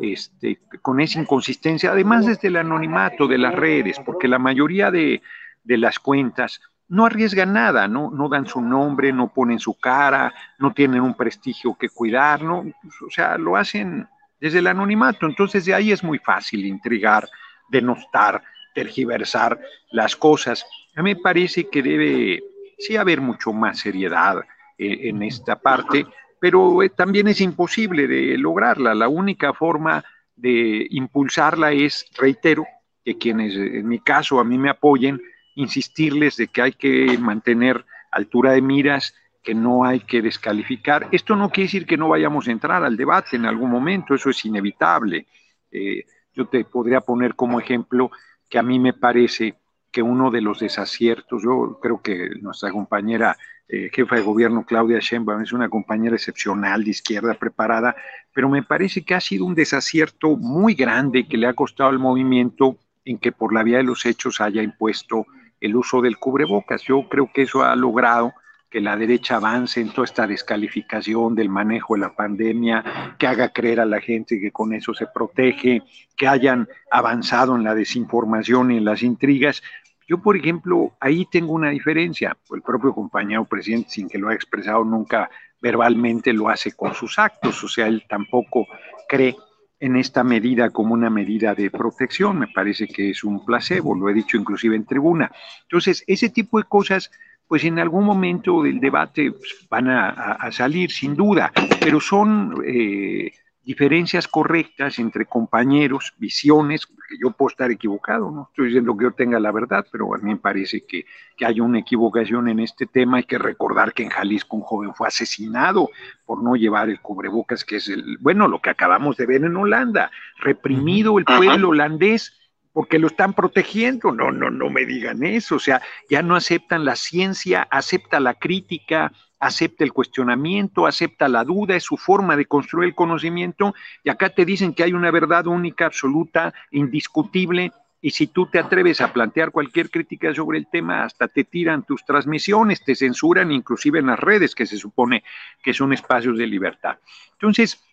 este, 0.00 0.60
con 0.80 1.00
esa 1.00 1.20
inconsistencia, 1.20 1.90
además 1.90 2.26
desde 2.26 2.48
el 2.48 2.56
anonimato 2.56 3.26
de 3.26 3.38
las 3.38 3.54
redes, 3.54 3.98
porque 4.04 4.28
la 4.28 4.38
mayoría 4.38 4.90
de, 4.90 5.22
las 5.64 5.98
cuentas 5.98 6.60
no 6.88 7.04
arriesgan 7.04 7.52
nada, 7.52 7.88
¿no? 7.88 8.10
no 8.10 8.28
dan 8.28 8.46
su 8.46 8.62
nombre, 8.62 9.12
no 9.12 9.28
ponen 9.28 9.58
su 9.58 9.78
cara, 9.78 10.32
no 10.58 10.72
tienen 10.72 11.02
un 11.02 11.14
prestigio 11.14 11.76
que 11.76 11.90
cuidar, 11.90 12.42
¿no? 12.42 12.60
o 12.60 13.10
sea, 13.10 13.36
lo 13.36 13.56
hacen 13.56 14.08
desde 14.40 14.60
el 14.60 14.66
anonimato, 14.66 15.26
entonces 15.26 15.64
de 15.64 15.74
ahí 15.74 15.92
es 15.92 16.02
muy 16.02 16.18
fácil 16.18 16.64
intrigar, 16.64 17.28
denostar, 17.68 18.42
tergiversar 18.74 19.58
las 19.90 20.16
cosas. 20.16 20.64
A 20.94 21.02
mí 21.02 21.14
me 21.14 21.20
parece 21.20 21.68
que 21.68 21.82
debe 21.82 22.42
sí 22.78 22.96
haber 22.96 23.20
mucho 23.20 23.52
más 23.52 23.80
seriedad 23.80 24.38
eh, 24.78 25.08
en 25.08 25.22
esta 25.22 25.56
parte, 25.56 26.06
pero 26.40 26.82
eh, 26.82 26.90
también 26.90 27.28
es 27.28 27.40
imposible 27.40 28.06
de 28.06 28.38
lograrla. 28.38 28.94
La 28.94 29.08
única 29.08 29.52
forma 29.52 30.04
de 30.36 30.86
impulsarla 30.90 31.72
es, 31.72 32.06
reitero, 32.16 32.64
que 33.04 33.18
quienes 33.18 33.56
en 33.56 33.88
mi 33.88 33.98
caso 34.00 34.38
a 34.38 34.44
mí 34.44 34.58
me 34.58 34.70
apoyen, 34.70 35.20
insistirles 35.54 36.36
de 36.36 36.46
que 36.46 36.62
hay 36.62 36.72
que 36.72 37.18
mantener 37.18 37.84
altura 38.12 38.52
de 38.52 38.62
miras, 38.62 39.14
que 39.48 39.54
no 39.54 39.82
hay 39.82 40.00
que 40.00 40.20
descalificar. 40.20 41.08
Esto 41.10 41.34
no 41.34 41.48
quiere 41.48 41.68
decir 41.68 41.86
que 41.86 41.96
no 41.96 42.10
vayamos 42.10 42.46
a 42.46 42.52
entrar 42.52 42.84
al 42.84 42.98
debate 42.98 43.36
en 43.36 43.46
algún 43.46 43.70
momento, 43.70 44.14
eso 44.14 44.28
es 44.28 44.44
inevitable. 44.44 45.26
Eh, 45.70 46.04
yo 46.34 46.44
te 46.48 46.66
podría 46.66 47.00
poner 47.00 47.34
como 47.34 47.58
ejemplo 47.58 48.10
que 48.46 48.58
a 48.58 48.62
mí 48.62 48.78
me 48.78 48.92
parece 48.92 49.54
que 49.90 50.02
uno 50.02 50.30
de 50.30 50.42
los 50.42 50.60
desaciertos, 50.60 51.42
yo 51.42 51.78
creo 51.80 52.02
que 52.02 52.28
nuestra 52.42 52.70
compañera 52.70 53.38
eh, 53.66 53.88
jefa 53.90 54.16
de 54.16 54.20
gobierno 54.20 54.66
Claudia 54.66 54.98
Sheinbaum 54.98 55.40
es 55.40 55.54
una 55.54 55.70
compañera 55.70 56.16
excepcional 56.16 56.84
de 56.84 56.90
izquierda 56.90 57.32
preparada, 57.32 57.96
pero 58.34 58.50
me 58.50 58.62
parece 58.62 59.02
que 59.02 59.14
ha 59.14 59.20
sido 59.20 59.46
un 59.46 59.54
desacierto 59.54 60.36
muy 60.36 60.74
grande 60.74 61.26
que 61.26 61.38
le 61.38 61.46
ha 61.46 61.54
costado 61.54 61.88
al 61.88 61.98
movimiento 61.98 62.76
en 63.06 63.16
que 63.16 63.32
por 63.32 63.54
la 63.54 63.62
vía 63.62 63.78
de 63.78 63.84
los 63.84 64.04
hechos 64.04 64.42
haya 64.42 64.62
impuesto 64.62 65.24
el 65.58 65.74
uso 65.74 66.02
del 66.02 66.18
cubrebocas. 66.18 66.82
Yo 66.82 67.08
creo 67.08 67.30
que 67.32 67.44
eso 67.44 67.62
ha 67.62 67.74
logrado 67.76 68.34
que 68.70 68.80
la 68.80 68.96
derecha 68.96 69.36
avance 69.36 69.80
en 69.80 69.90
toda 69.90 70.04
esta 70.04 70.26
descalificación 70.26 71.34
del 71.34 71.48
manejo 71.48 71.94
de 71.94 72.00
la 72.00 72.14
pandemia, 72.14 73.16
que 73.18 73.26
haga 73.26 73.48
creer 73.50 73.80
a 73.80 73.86
la 73.86 74.00
gente 74.00 74.38
que 74.38 74.52
con 74.52 74.74
eso 74.74 74.92
se 74.92 75.06
protege, 75.06 75.82
que 76.16 76.28
hayan 76.28 76.68
avanzado 76.90 77.56
en 77.56 77.64
la 77.64 77.74
desinformación 77.74 78.70
y 78.70 78.76
en 78.78 78.84
las 78.84 79.02
intrigas. 79.02 79.62
Yo, 80.06 80.18
por 80.18 80.36
ejemplo, 80.36 80.92
ahí 81.00 81.26
tengo 81.30 81.52
una 81.52 81.70
diferencia. 81.70 82.36
El 82.50 82.62
propio 82.62 82.94
compañero 82.94 83.44
presidente, 83.44 83.90
sin 83.90 84.08
que 84.08 84.18
lo 84.18 84.28
haya 84.28 84.36
expresado 84.36 84.84
nunca 84.84 85.30
verbalmente, 85.60 86.32
lo 86.32 86.48
hace 86.48 86.72
con 86.72 86.94
sus 86.94 87.18
actos. 87.18 87.62
O 87.64 87.68
sea, 87.68 87.86
él 87.86 88.04
tampoco 88.08 88.66
cree 89.08 89.34
en 89.80 89.96
esta 89.96 90.24
medida 90.24 90.70
como 90.70 90.94
una 90.94 91.08
medida 91.08 91.54
de 91.54 91.70
protección. 91.70 92.38
Me 92.38 92.48
parece 92.48 92.86
que 92.86 93.10
es 93.10 93.24
un 93.24 93.44
placebo, 93.44 93.94
lo 93.94 94.08
he 94.08 94.14
dicho 94.14 94.36
inclusive 94.36 94.76
en 94.76 94.84
tribuna. 94.84 95.30
Entonces, 95.62 96.04
ese 96.06 96.28
tipo 96.28 96.58
de 96.58 96.64
cosas 96.64 97.10
pues 97.48 97.64
en 97.64 97.78
algún 97.78 98.04
momento 98.04 98.62
del 98.62 98.78
debate 98.78 99.32
pues, 99.32 99.66
van 99.70 99.88
a, 99.88 100.52
salir, 100.52 100.90
sin 100.92 101.16
duda, 101.16 101.50
pero 101.80 101.98
son 101.98 102.62
eh, 102.64 103.32
diferencias 103.64 104.28
correctas 104.28 104.98
entre 104.98 105.26
compañeros, 105.26 106.14
visiones, 106.18 106.86
que 106.86 107.16
yo 107.22 107.30
puedo 107.32 107.50
estar 107.50 107.70
equivocado, 107.70 108.30
no 108.30 108.48
estoy 108.50 108.66
diciendo 108.66 108.96
que 108.96 109.04
yo 109.04 109.12
tenga 109.12 109.40
la 109.40 109.52
verdad, 109.52 109.86
pero 109.90 110.14
a 110.14 110.18
mí 110.18 110.30
me 110.30 110.36
parece 110.36 110.84
que, 110.86 111.04
que 111.36 111.44
hay 111.44 111.60
una 111.60 111.78
equivocación 111.78 112.48
en 112.48 112.60
este 112.60 112.86
tema. 112.86 113.18
Hay 113.18 113.24
que 113.24 113.38
recordar 113.38 113.92
que 113.92 114.02
en 114.02 114.10
Jalisco 114.10 114.56
un 114.56 114.62
joven 114.62 114.94
fue 114.94 115.08
asesinado 115.08 115.90
por 116.24 116.42
no 116.42 116.54
llevar 116.54 116.88
el 116.88 117.00
cubrebocas, 117.00 117.64
que 117.64 117.76
es 117.76 117.88
el, 117.88 118.18
bueno, 118.20 118.48
lo 118.48 118.60
que 118.60 118.70
acabamos 118.70 119.16
de 119.16 119.26
ver 119.26 119.44
en 119.44 119.56
Holanda, 119.56 120.10
reprimido 120.38 121.18
el 121.18 121.24
pueblo 121.24 121.70
holandés 121.70 122.37
porque 122.78 123.00
lo 123.00 123.08
están 123.08 123.32
protegiendo. 123.32 124.12
No, 124.12 124.30
no, 124.30 124.50
no 124.50 124.70
me 124.70 124.86
digan 124.86 125.24
eso. 125.24 125.56
O 125.56 125.58
sea, 125.58 125.82
ya 126.08 126.22
no 126.22 126.36
aceptan 126.36 126.84
la 126.84 126.94
ciencia, 126.94 127.66
acepta 127.72 128.20
la 128.20 128.34
crítica, 128.34 129.12
acepta 129.40 129.82
el 129.82 129.92
cuestionamiento, 129.92 130.86
acepta 130.86 131.26
la 131.26 131.42
duda, 131.42 131.74
es 131.74 131.82
su 131.82 131.96
forma 131.96 132.36
de 132.36 132.44
construir 132.44 132.90
el 132.90 132.94
conocimiento. 132.94 133.74
Y 134.04 134.10
acá 134.10 134.28
te 134.28 134.44
dicen 134.44 134.74
que 134.74 134.84
hay 134.84 134.92
una 134.92 135.10
verdad 135.10 135.48
única, 135.48 135.86
absoluta, 135.86 136.54
indiscutible. 136.70 137.72
Y 138.00 138.10
si 138.10 138.28
tú 138.28 138.46
te 138.46 138.60
atreves 138.60 139.00
a 139.00 139.12
plantear 139.12 139.50
cualquier 139.50 139.90
crítica 139.90 140.32
sobre 140.32 140.58
el 140.58 140.68
tema, 140.70 141.02
hasta 141.02 141.26
te 141.26 141.42
tiran 141.42 141.82
tus 141.82 142.04
transmisiones, 142.04 142.84
te 142.84 142.94
censuran, 142.94 143.50
inclusive 143.50 143.98
en 143.98 144.06
las 144.06 144.20
redes, 144.20 144.54
que 144.54 144.66
se 144.66 144.76
supone 144.76 145.24
que 145.64 145.74
son 145.74 145.92
espacios 145.92 146.38
de 146.38 146.46
libertad. 146.46 146.98
Entonces, 147.32 147.87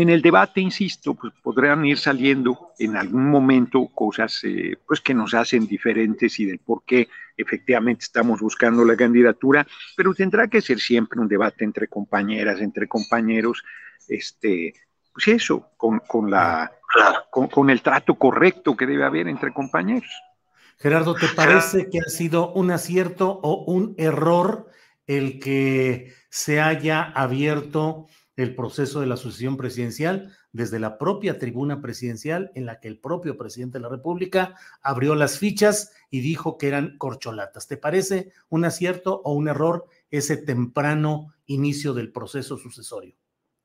en 0.00 0.08
el 0.08 0.22
debate, 0.22 0.62
insisto, 0.62 1.14
pues 1.14 1.34
podrán 1.42 1.84
ir 1.84 1.98
saliendo 1.98 2.72
en 2.78 2.96
algún 2.96 3.28
momento 3.28 3.86
cosas 3.94 4.40
eh, 4.44 4.78
pues 4.86 5.00
que 5.00 5.12
nos 5.12 5.34
hacen 5.34 5.66
diferentes 5.66 6.40
y 6.40 6.46
del 6.46 6.58
por 6.58 6.84
qué 6.84 7.08
efectivamente 7.36 8.04
estamos 8.04 8.40
buscando 8.40 8.82
la 8.84 8.96
candidatura, 8.96 9.66
pero 9.96 10.14
tendrá 10.14 10.48
que 10.48 10.62
ser 10.62 10.80
siempre 10.80 11.20
un 11.20 11.28
debate 11.28 11.64
entre 11.64 11.86
compañeras, 11.88 12.60
entre 12.60 12.88
compañeros, 12.88 13.62
este, 14.08 14.72
pues 15.12 15.28
eso, 15.28 15.68
con, 15.76 16.30
la, 16.30 16.72
con, 17.30 17.48
con 17.48 17.68
el 17.68 17.82
trato 17.82 18.14
correcto 18.14 18.74
que 18.74 18.86
debe 18.86 19.04
haber 19.04 19.28
entre 19.28 19.52
compañeros. 19.52 20.10
Gerardo, 20.78 21.14
¿te 21.14 21.28
parece 21.28 21.90
que 21.90 21.98
ha 21.98 22.08
sido 22.08 22.54
un 22.54 22.70
acierto 22.70 23.38
o 23.42 23.64
un 23.70 23.94
error 23.98 24.70
el 25.06 25.40
que 25.40 26.14
se 26.30 26.58
haya 26.60 27.02
abierto 27.02 28.06
el 28.42 28.54
proceso 28.54 29.00
de 29.00 29.06
la 29.06 29.16
sucesión 29.16 29.56
presidencial 29.56 30.36
desde 30.52 30.78
la 30.78 30.98
propia 30.98 31.38
tribuna 31.38 31.80
presidencial 31.80 32.50
en 32.54 32.66
la 32.66 32.80
que 32.80 32.88
el 32.88 32.98
propio 32.98 33.36
presidente 33.36 33.78
de 33.78 33.82
la 33.82 33.88
República 33.88 34.54
abrió 34.82 35.14
las 35.14 35.38
fichas 35.38 35.92
y 36.10 36.20
dijo 36.20 36.58
que 36.58 36.68
eran 36.68 36.96
corcholatas. 36.98 37.68
¿Te 37.68 37.76
parece 37.76 38.32
un 38.48 38.64
acierto 38.64 39.20
o 39.24 39.32
un 39.32 39.48
error 39.48 39.86
ese 40.10 40.36
temprano 40.36 41.34
inicio 41.46 41.94
del 41.94 42.12
proceso 42.12 42.56
sucesorio? 42.56 43.14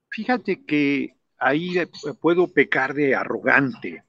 Fíjate 0.10 0.66
que 0.66 1.16
ahí 1.38 1.76
puedo 2.20 2.48
pecar 2.48 2.94
de 2.94 3.16
arrogante, 3.16 4.04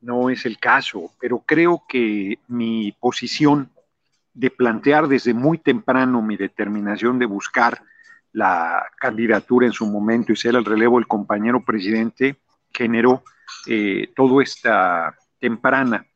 no 0.00 0.30
es 0.30 0.46
el 0.46 0.58
caso, 0.58 1.12
pero 1.20 1.42
creo 1.44 1.82
que 1.88 2.38
mi 2.48 2.92
posición 2.92 3.70
de 4.34 4.50
plantear 4.50 5.08
desde 5.08 5.32
muy 5.32 5.58
temprano 5.58 6.20
mi 6.20 6.36
determinación 6.36 7.18
de 7.18 7.26
buscar 7.26 7.82
la 8.32 8.86
candidatura 8.98 9.66
en 9.66 9.72
su 9.72 9.86
momento 9.86 10.32
y 10.32 10.36
ser 10.36 10.54
el 10.56 10.64
relevo 10.64 10.98
del 10.98 11.06
compañero 11.06 11.64
presidente, 11.64 12.36
generó 12.72 13.22
eh, 13.66 14.12
toda 14.14 14.42
esta 14.42 15.16
temprana 15.38 16.06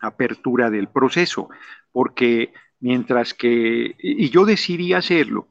apertura 0.00 0.70
del 0.70 0.88
proceso, 0.88 1.48
porque 1.92 2.52
mientras 2.80 3.34
que, 3.34 3.94
y 3.98 4.30
yo 4.30 4.44
decidí 4.44 4.92
hacerlo, 4.92 5.46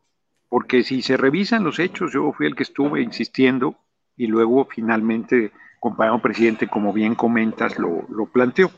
porque 0.50 0.84
si 0.84 1.02
se 1.02 1.16
revisan 1.16 1.64
los 1.64 1.80
hechos, 1.80 2.12
yo 2.12 2.34
fui 2.34 2.46
el 2.46 2.56
que 2.56 2.64
estuve 2.64 3.02
insistiendo 3.02 3.78
y 4.18 4.28
luego 4.28 4.68
finalmente, 4.70 5.52
compañero 5.80 6.22
presidente, 6.22 6.68
como 6.68 6.92
bien 6.92 7.16
comentas, 7.16 7.80
lo, 7.80 8.06
lo 8.10 8.26
planteó. 8.26 8.72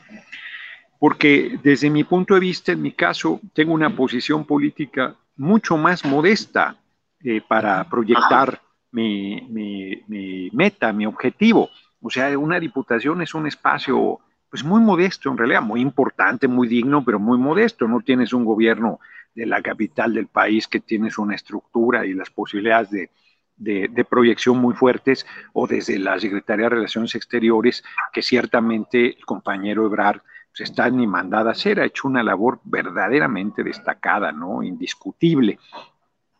Porque 1.00 1.58
desde 1.62 1.90
mi 1.90 2.04
punto 2.04 2.34
de 2.34 2.40
vista, 2.40 2.72
en 2.72 2.82
mi 2.82 2.92
caso, 2.92 3.40
tengo 3.52 3.74
una 3.74 3.94
posición 3.94 4.44
política 4.44 5.16
mucho 5.36 5.76
más 5.76 6.04
modesta 6.04 6.76
eh, 7.24 7.40
para 7.46 7.82
proyectar 7.88 8.60
mi, 8.92 10.50
meta, 10.52 10.92
mi 10.92 11.06
objetivo. 11.06 11.70
O 12.02 12.10
sea, 12.10 12.38
una 12.38 12.60
diputación 12.60 13.22
es 13.22 13.34
un 13.34 13.46
espacio 13.46 14.20
pues 14.50 14.62
muy 14.62 14.80
modesto 14.80 15.30
en 15.30 15.38
realidad, 15.38 15.62
muy 15.62 15.80
importante, 15.80 16.46
muy 16.46 16.68
digno, 16.68 17.02
pero 17.02 17.18
muy 17.18 17.38
modesto. 17.38 17.88
No 17.88 18.02
tienes 18.02 18.32
un 18.32 18.44
gobierno 18.44 19.00
de 19.34 19.46
la 19.46 19.62
capital 19.62 20.12
del 20.12 20.28
país 20.28 20.68
que 20.68 20.80
tienes 20.80 21.18
una 21.18 21.34
estructura 21.34 22.06
y 22.06 22.12
las 22.12 22.28
posibilidades 22.28 22.90
de, 22.90 23.10
de, 23.56 24.04
proyección 24.04 24.58
muy 24.58 24.74
fuertes, 24.74 25.26
o 25.54 25.66
desde 25.66 25.98
la 25.98 26.20
Secretaría 26.20 26.66
de 26.66 26.76
Relaciones 26.76 27.14
Exteriores, 27.14 27.82
que 28.12 28.22
ciertamente 28.22 29.16
el 29.16 29.24
compañero 29.24 29.86
Ebrard 29.86 30.20
pues, 30.56 30.68
está 30.70 30.90
ni 30.90 31.06
mandada 31.06 31.50
a 31.50 31.52
hacer, 31.52 31.80
ha 31.80 31.86
hecho 31.86 32.06
una 32.06 32.22
labor 32.22 32.60
verdaderamente 32.64 33.64
destacada, 33.64 34.30
¿no? 34.30 34.62
Indiscutible. 34.62 35.58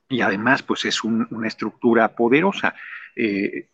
Y 0.08 0.20
además 0.20 0.62
pues 0.62 0.84
es 0.84 1.02
una 1.04 1.48
estructura 1.48 2.08
poderosa. 2.08 2.74
Eh, 3.16 3.68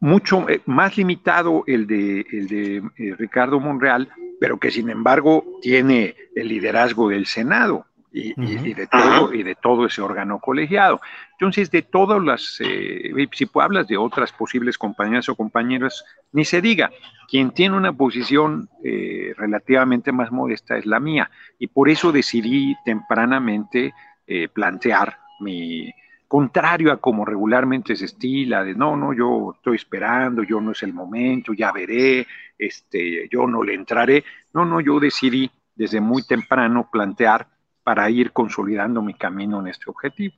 mucho 0.00 0.48
eh, 0.48 0.60
más 0.66 0.96
limitado 0.96 1.64
el 1.66 1.86
de, 1.86 2.26
el 2.30 2.46
de 2.48 2.76
eh, 2.98 3.14
Ricardo 3.18 3.58
Monreal, 3.60 4.08
pero 4.38 4.58
que 4.58 4.70
sin 4.70 4.90
embargo 4.90 5.44
tiene 5.62 6.14
el 6.34 6.48
liderazgo 6.48 7.08
del 7.08 7.26
Senado 7.26 7.86
y, 8.12 8.34
de 8.74 8.88
todo, 8.88 9.32
y 9.32 9.44
de 9.44 9.54
todo 9.54 9.86
ese 9.86 10.02
órgano 10.02 10.40
colegiado. 10.40 11.00
Entonces, 11.32 11.70
de 11.70 11.82
todas 11.82 12.20
las, 12.20 12.56
eh, 12.58 13.12
si 13.32 13.48
hablas 13.54 13.86
de 13.86 13.96
otras 13.96 14.32
posibles 14.32 14.76
compañeras 14.76 15.28
o 15.28 15.36
compañeros, 15.36 16.04
ni 16.32 16.44
se 16.44 16.60
diga, 16.60 16.90
quien 17.28 17.52
tiene 17.52 17.76
una 17.76 17.92
posición 17.92 18.68
relativamente 19.36 20.10
más 20.10 20.32
modesta 20.32 20.76
es 20.76 20.86
la 20.86 20.98
mía, 20.98 21.30
y 21.60 21.68
por 21.68 21.88
eso 21.88 22.10
decidí 22.10 22.74
tempranamente 22.84 23.94
plantear 24.52 25.19
mi, 25.40 25.92
contrario 26.30 26.92
a 26.92 26.98
como 26.98 27.24
regularmente 27.24 27.96
se 27.96 28.04
estila, 28.04 28.62
de 28.62 28.72
no, 28.72 28.96
no, 28.96 29.12
yo 29.12 29.52
estoy 29.56 29.74
esperando, 29.74 30.44
yo 30.44 30.60
no 30.60 30.70
es 30.70 30.82
el 30.84 30.92
momento, 30.94 31.52
ya 31.52 31.72
veré, 31.72 32.24
este, 32.56 33.28
yo 33.28 33.48
no 33.48 33.64
le 33.64 33.74
entraré. 33.74 34.22
No, 34.54 34.64
no, 34.64 34.80
yo 34.80 35.00
decidí 35.00 35.50
desde 35.74 36.00
muy 36.00 36.22
temprano 36.22 36.88
plantear 36.88 37.48
para 37.82 38.08
ir 38.10 38.30
consolidando 38.30 39.02
mi 39.02 39.14
camino 39.14 39.58
en 39.58 39.66
este 39.66 39.90
objetivo. 39.90 40.36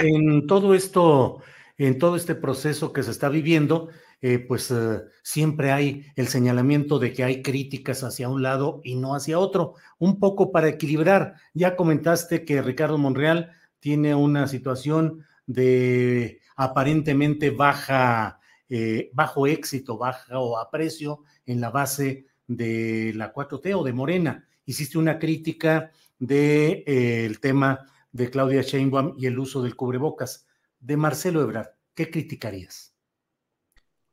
en 0.00 0.46
todo 0.46 0.74
esto, 0.74 1.42
en 1.86 1.98
todo 1.98 2.16
este 2.16 2.34
proceso 2.34 2.92
que 2.92 3.02
se 3.02 3.10
está 3.10 3.28
viviendo, 3.28 3.88
eh, 4.20 4.38
pues 4.38 4.70
eh, 4.70 5.02
siempre 5.22 5.72
hay 5.72 6.06
el 6.14 6.28
señalamiento 6.28 6.98
de 6.98 7.12
que 7.12 7.24
hay 7.24 7.42
críticas 7.42 8.04
hacia 8.04 8.28
un 8.28 8.42
lado 8.42 8.80
y 8.84 8.94
no 8.94 9.14
hacia 9.16 9.38
otro, 9.38 9.74
un 9.98 10.20
poco 10.20 10.52
para 10.52 10.68
equilibrar. 10.68 11.34
Ya 11.54 11.74
comentaste 11.74 12.44
que 12.44 12.62
Ricardo 12.62 12.98
Monreal 12.98 13.50
tiene 13.80 14.14
una 14.14 14.46
situación 14.46 15.24
de 15.46 16.40
aparentemente 16.54 17.50
baja, 17.50 18.38
eh, 18.68 19.10
bajo 19.12 19.48
éxito, 19.48 19.98
bajo 19.98 20.58
aprecio 20.58 21.24
en 21.46 21.60
la 21.60 21.70
base 21.70 22.26
de 22.46 23.12
la 23.16 23.32
4T 23.32 23.74
o 23.74 23.82
de 23.82 23.92
Morena. 23.92 24.46
Hiciste 24.64 24.98
una 24.98 25.18
crítica 25.18 25.90
del 26.20 26.28
de, 26.28 26.84
eh, 26.86 27.36
tema 27.40 27.88
de 28.12 28.30
Claudia 28.30 28.62
Sheinbaum 28.62 29.16
y 29.18 29.26
el 29.26 29.36
uso 29.36 29.62
del 29.62 29.74
cubrebocas. 29.74 30.46
De 30.82 30.96
Marcelo 30.96 31.40
Ebrard, 31.42 31.68
¿qué 31.94 32.10
criticarías? 32.10 32.92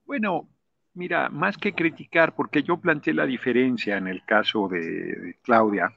Bueno, 0.06 0.48
mira, 0.94 1.28
más 1.30 1.58
que 1.58 1.74
criticar, 1.74 2.36
porque 2.36 2.62
yo 2.62 2.78
planteé 2.78 3.16
la 3.16 3.26
diferencia 3.26 3.98
en 3.98 4.08
el 4.08 4.24
caso 4.24 4.68
de 4.68 5.40
Claudia, 5.42 5.92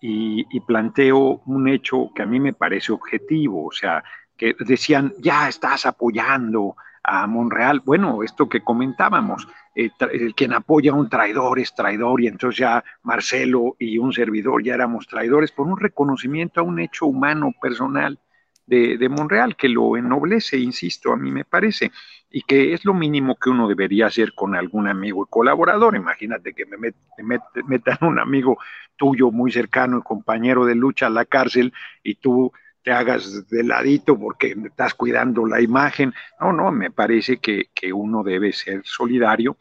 y, 0.00 0.60
planteo 0.60 1.42
un 1.46 1.66
hecho 1.66 2.10
que 2.14 2.22
a 2.22 2.26
mí 2.26 2.38
me 2.38 2.52
parece 2.52 2.92
objetivo, 2.92 3.66
o 3.66 3.72
sea, 3.72 4.04
que 4.36 4.54
decían, 4.60 5.14
ya 5.18 5.48
estás 5.48 5.86
apoyando 5.86 6.76
a 7.02 7.26
Monreal. 7.26 7.80
Bueno, 7.80 8.22
esto 8.22 8.48
que 8.48 8.60
comentábamos, 8.60 9.48
el 9.74 10.34
quien 10.36 10.52
apoya 10.52 10.92
a 10.92 10.94
un 10.94 11.08
traidor 11.08 11.58
es 11.58 11.74
traidor 11.74 12.20
y 12.20 12.26
entonces 12.26 12.58
ya 12.58 12.84
Marcelo 13.02 13.76
y 13.78 13.98
un 13.98 14.12
servidor 14.12 14.62
ya 14.62 14.74
éramos 14.74 15.06
traidores 15.06 15.50
por 15.52 15.66
un 15.66 15.80
reconocimiento 15.80 16.60
a 16.60 16.64
un 16.64 16.78
hecho 16.78 17.06
humano 17.06 17.52
personal 17.60 18.18
de, 18.66 18.96
de 18.98 19.08
Monreal 19.08 19.56
que 19.56 19.68
lo 19.68 19.96
ennoblece, 19.96 20.58
insisto, 20.58 21.12
a 21.12 21.16
mí 21.16 21.30
me 21.30 21.44
parece 21.44 21.92
y 22.34 22.42
que 22.42 22.72
es 22.72 22.84
lo 22.84 22.94
mínimo 22.94 23.36
que 23.36 23.48
uno 23.48 23.68
debería 23.68 24.06
hacer 24.06 24.34
con 24.34 24.56
algún 24.56 24.88
amigo 24.88 25.22
y 25.24 25.30
colaborador. 25.30 25.94
Imagínate 25.94 26.52
que 26.52 26.66
me, 26.66 26.92
metan 27.68 27.98
un 28.00 28.18
amigo 28.18 28.58
tuyo 28.96 29.30
muy 29.30 29.52
cercano 29.52 29.98
y 29.98 30.02
compañero 30.02 30.66
de 30.66 30.74
lucha 30.74 31.06
a 31.06 31.10
la 31.10 31.26
cárcel 31.26 31.72
y 32.02 32.16
tú 32.16 32.50
te 32.82 32.90
hagas 32.90 33.48
de 33.48 33.62
ladito 33.62 34.18
porque 34.18 34.56
estás 34.64 34.94
cuidando 34.94 35.46
la 35.46 35.60
imagen. 35.60 36.12
No, 36.40 36.52
no, 36.52 36.72
me 36.72 36.90
parece 36.90 37.36
que, 37.36 37.68
uno 37.92 38.24
debe 38.24 38.52
ser 38.52 38.82
solidario 38.82 39.56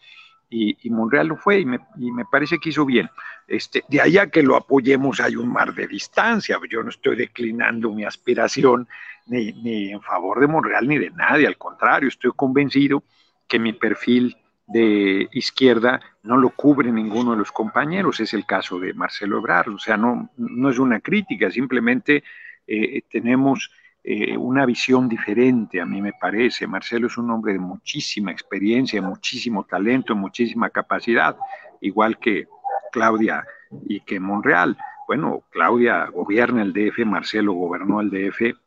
y, 0.50 0.90
Monreal 0.90 1.28
lo 1.28 1.38
fue 1.38 1.60
y 1.60 1.66
me, 1.66 1.78
y 1.98 2.12
me, 2.12 2.26
parece 2.26 2.58
que 2.58 2.70
hizo 2.70 2.88
bien. 2.88 3.08
Este, 3.48 3.84
de 3.90 4.02
allá 4.02 4.28
que 4.28 4.42
lo 4.42 4.56
apoyemos 4.56 5.20
hay 5.20 5.36
un 5.36 5.52
mar 5.52 5.74
de 5.74 5.88
distancia, 5.88 6.60
yo 6.70 6.84
no 6.84 6.90
estoy 6.90 7.16
declinando 7.16 7.92
mi 7.92 8.06
aspiración 8.06 8.88
ni, 9.26 9.92
en 9.92 10.02
favor 10.02 10.40
de 10.40 10.48
Monreal 10.48 10.88
ni 10.88 10.98
de 10.98 11.12
nadie, 11.12 11.48
al 11.48 11.58
contrario, 11.58 12.10
estoy 12.10 12.32
convencido 12.36 13.04
que 13.48 13.60
mi 13.60 13.74
perfil 13.74 14.38
de 14.68 15.28
izquierda 15.34 16.00
no 16.24 16.38
lo 16.38 16.50
cubre 16.50 16.92
ninguno 16.92 17.32
de 17.32 17.38
los 17.38 17.52
compañeros, 17.52 18.20
es 18.20 18.34
el 18.34 18.46
caso 18.46 18.80
de 18.80 18.94
Marcelo 18.94 19.38
Ebrard, 19.38 19.70
o 19.70 19.80
sea, 19.80 19.98
no, 19.98 20.30
no 20.38 20.70
es 20.70 20.80
una 20.80 21.00
crítica, 21.00 21.52
simplemente 21.52 22.24
eh, 22.66 23.02
tenemos 23.10 23.70
eh, 24.06 24.38
una 24.38 24.66
visión 24.66 25.08
diferente, 25.08 25.80
a 25.80 25.86
mí 25.86 26.02
me 26.02 26.12
parece. 26.12 26.68
Marcelo 26.68 27.08
es 27.08 27.18
un 27.18 27.32
hombre 27.32 27.54
de 27.54 27.60
muchísima 27.60 28.32
experiencia, 28.32 29.02
muchísimo 29.02 29.64
talento, 29.64 30.14
muchísima 30.14 30.70
capacidad, 30.70 31.38
igual 31.80 32.20
que 32.20 32.48
Claudia 32.92 33.46
y 33.88 34.02
que 34.02 34.20
Monreal. 34.20 34.78
Bueno, 35.08 35.44
Claudia 35.50 36.06
gobierna 36.06 36.62
el 36.62 36.74
DF, 36.74 37.06
Marcelo 37.06 37.54
gobernó 37.54 38.02
el 38.02 38.10
DF 38.10 38.58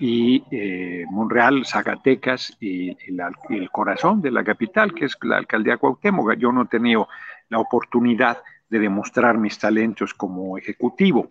y 0.00 0.44
eh, 0.50 1.04
Monreal, 1.10 1.64
Zacatecas 1.66 2.56
y, 2.60 2.96
el 3.50 3.70
corazón 3.70 4.22
de 4.22 4.30
la 4.30 4.44
capital, 4.44 4.94
que 4.94 5.06
es 5.06 5.16
la 5.22 5.38
alcaldía 5.38 5.76
Cuauhtémoc. 5.76 6.34
Yo 6.34 6.52
no 6.52 6.62
he 6.62 6.66
tenido 6.66 7.08
la 7.48 7.58
oportunidad 7.58 8.38
de 8.68 8.78
demostrar 8.78 9.38
mis 9.38 9.58
talentos 9.58 10.14
como 10.14 10.58
ejecutivo. 10.58 11.30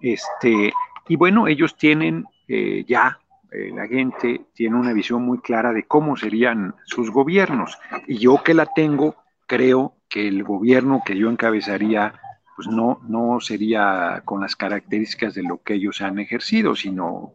Este, 0.00 0.72
y 1.08 1.16
bueno, 1.16 1.46
ellos 1.46 1.76
tienen 1.76 2.24
eh, 2.52 2.84
ya, 2.84 3.20
eh, 3.52 3.70
la 3.72 3.86
gente 3.86 4.46
tiene 4.54 4.76
una 4.76 4.92
visión 4.92 5.22
muy 5.22 5.38
clara 5.38 5.72
de 5.72 5.84
cómo 5.84 6.16
serían 6.16 6.74
sus 6.84 7.10
gobiernos. 7.10 7.78
Y 8.06 8.18
yo 8.18 8.42
que 8.42 8.54
la 8.54 8.66
tengo, 8.66 9.14
creo 9.50 9.96
que 10.08 10.28
el 10.28 10.44
gobierno 10.44 11.02
que 11.04 11.18
yo 11.18 11.28
encabezaría 11.28 12.14
pues 12.54 12.68
no, 12.68 13.00
no 13.08 13.40
sería 13.40 14.22
con 14.24 14.42
las 14.42 14.54
características 14.54 15.34
de 15.34 15.42
lo 15.42 15.60
que 15.60 15.74
ellos 15.74 16.00
han 16.02 16.20
ejercido, 16.20 16.76
sino 16.76 17.34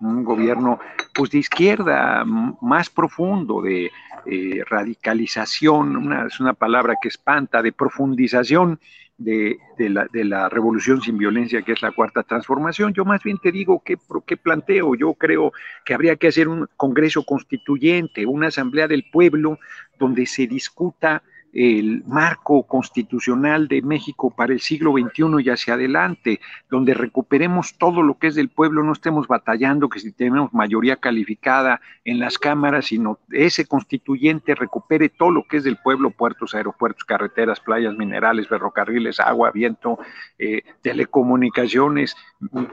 un 0.00 0.24
gobierno 0.24 0.80
pues 1.14 1.30
de 1.30 1.38
izquierda 1.38 2.24
más 2.24 2.90
profundo, 2.90 3.62
de 3.62 3.92
eh, 4.26 4.64
radicalización, 4.68 6.12
es 6.26 6.40
una 6.40 6.54
palabra 6.54 6.96
que 7.00 7.06
espanta, 7.06 7.62
de 7.62 7.70
profundización 7.70 8.80
de, 9.16 9.56
la, 9.78 10.08
de, 10.12 10.24
la, 10.24 10.48
revolución 10.48 11.00
sin 11.00 11.16
violencia 11.16 11.62
que 11.62 11.72
es 11.72 11.82
la 11.82 11.92
cuarta 11.92 12.24
transformación. 12.24 12.92
Yo 12.92 13.04
más 13.04 13.22
bien 13.22 13.38
te 13.38 13.52
digo 13.52 13.84
que, 13.84 13.96
que 14.26 14.36
planteo, 14.36 14.96
yo 14.96 15.14
creo 15.14 15.52
que 15.84 15.94
habría 15.94 16.16
que 16.16 16.26
hacer 16.26 16.48
un 16.48 16.68
Congreso 16.76 17.22
constituyente, 17.22 18.26
una 18.26 18.48
asamblea 18.48 18.88
del 18.88 19.04
pueblo 19.12 19.60
donde 20.00 20.26
se 20.26 20.48
discuta 20.48 21.22
el 21.52 22.02
marco 22.06 22.62
constitucional 22.62 23.68
de 23.68 23.82
México 23.82 24.30
para 24.30 24.52
el 24.52 24.60
siglo 24.60 24.92
XXI 24.92 25.42
y 25.44 25.50
hacia 25.50 25.74
adelante, 25.74 26.40
donde 26.70 26.94
recuperemos 26.94 27.76
todo 27.76 28.02
lo 28.02 28.18
que 28.18 28.28
es 28.28 28.34
del 28.34 28.48
pueblo, 28.48 28.82
no 28.82 28.92
estemos 28.92 29.28
batallando 29.28 29.88
que 29.88 30.00
si 30.00 30.12
tenemos 30.12 30.52
mayoría 30.54 30.96
calificada 30.96 31.80
en 32.04 32.18
las 32.18 32.38
cámaras, 32.38 32.86
sino 32.86 33.18
ese 33.30 33.66
constituyente 33.66 34.54
recupere 34.54 35.08
todo 35.10 35.30
lo 35.30 35.44
que 35.44 35.58
es 35.58 35.64
del 35.64 35.76
pueblo, 35.76 36.10
puertos, 36.10 36.54
aeropuertos, 36.54 37.04
carreteras, 37.04 37.60
playas, 37.60 37.96
minerales, 37.96 38.48
ferrocarriles, 38.48 39.20
agua, 39.20 39.50
viento, 39.50 39.98
eh, 40.38 40.62
telecomunicaciones, 40.80 42.16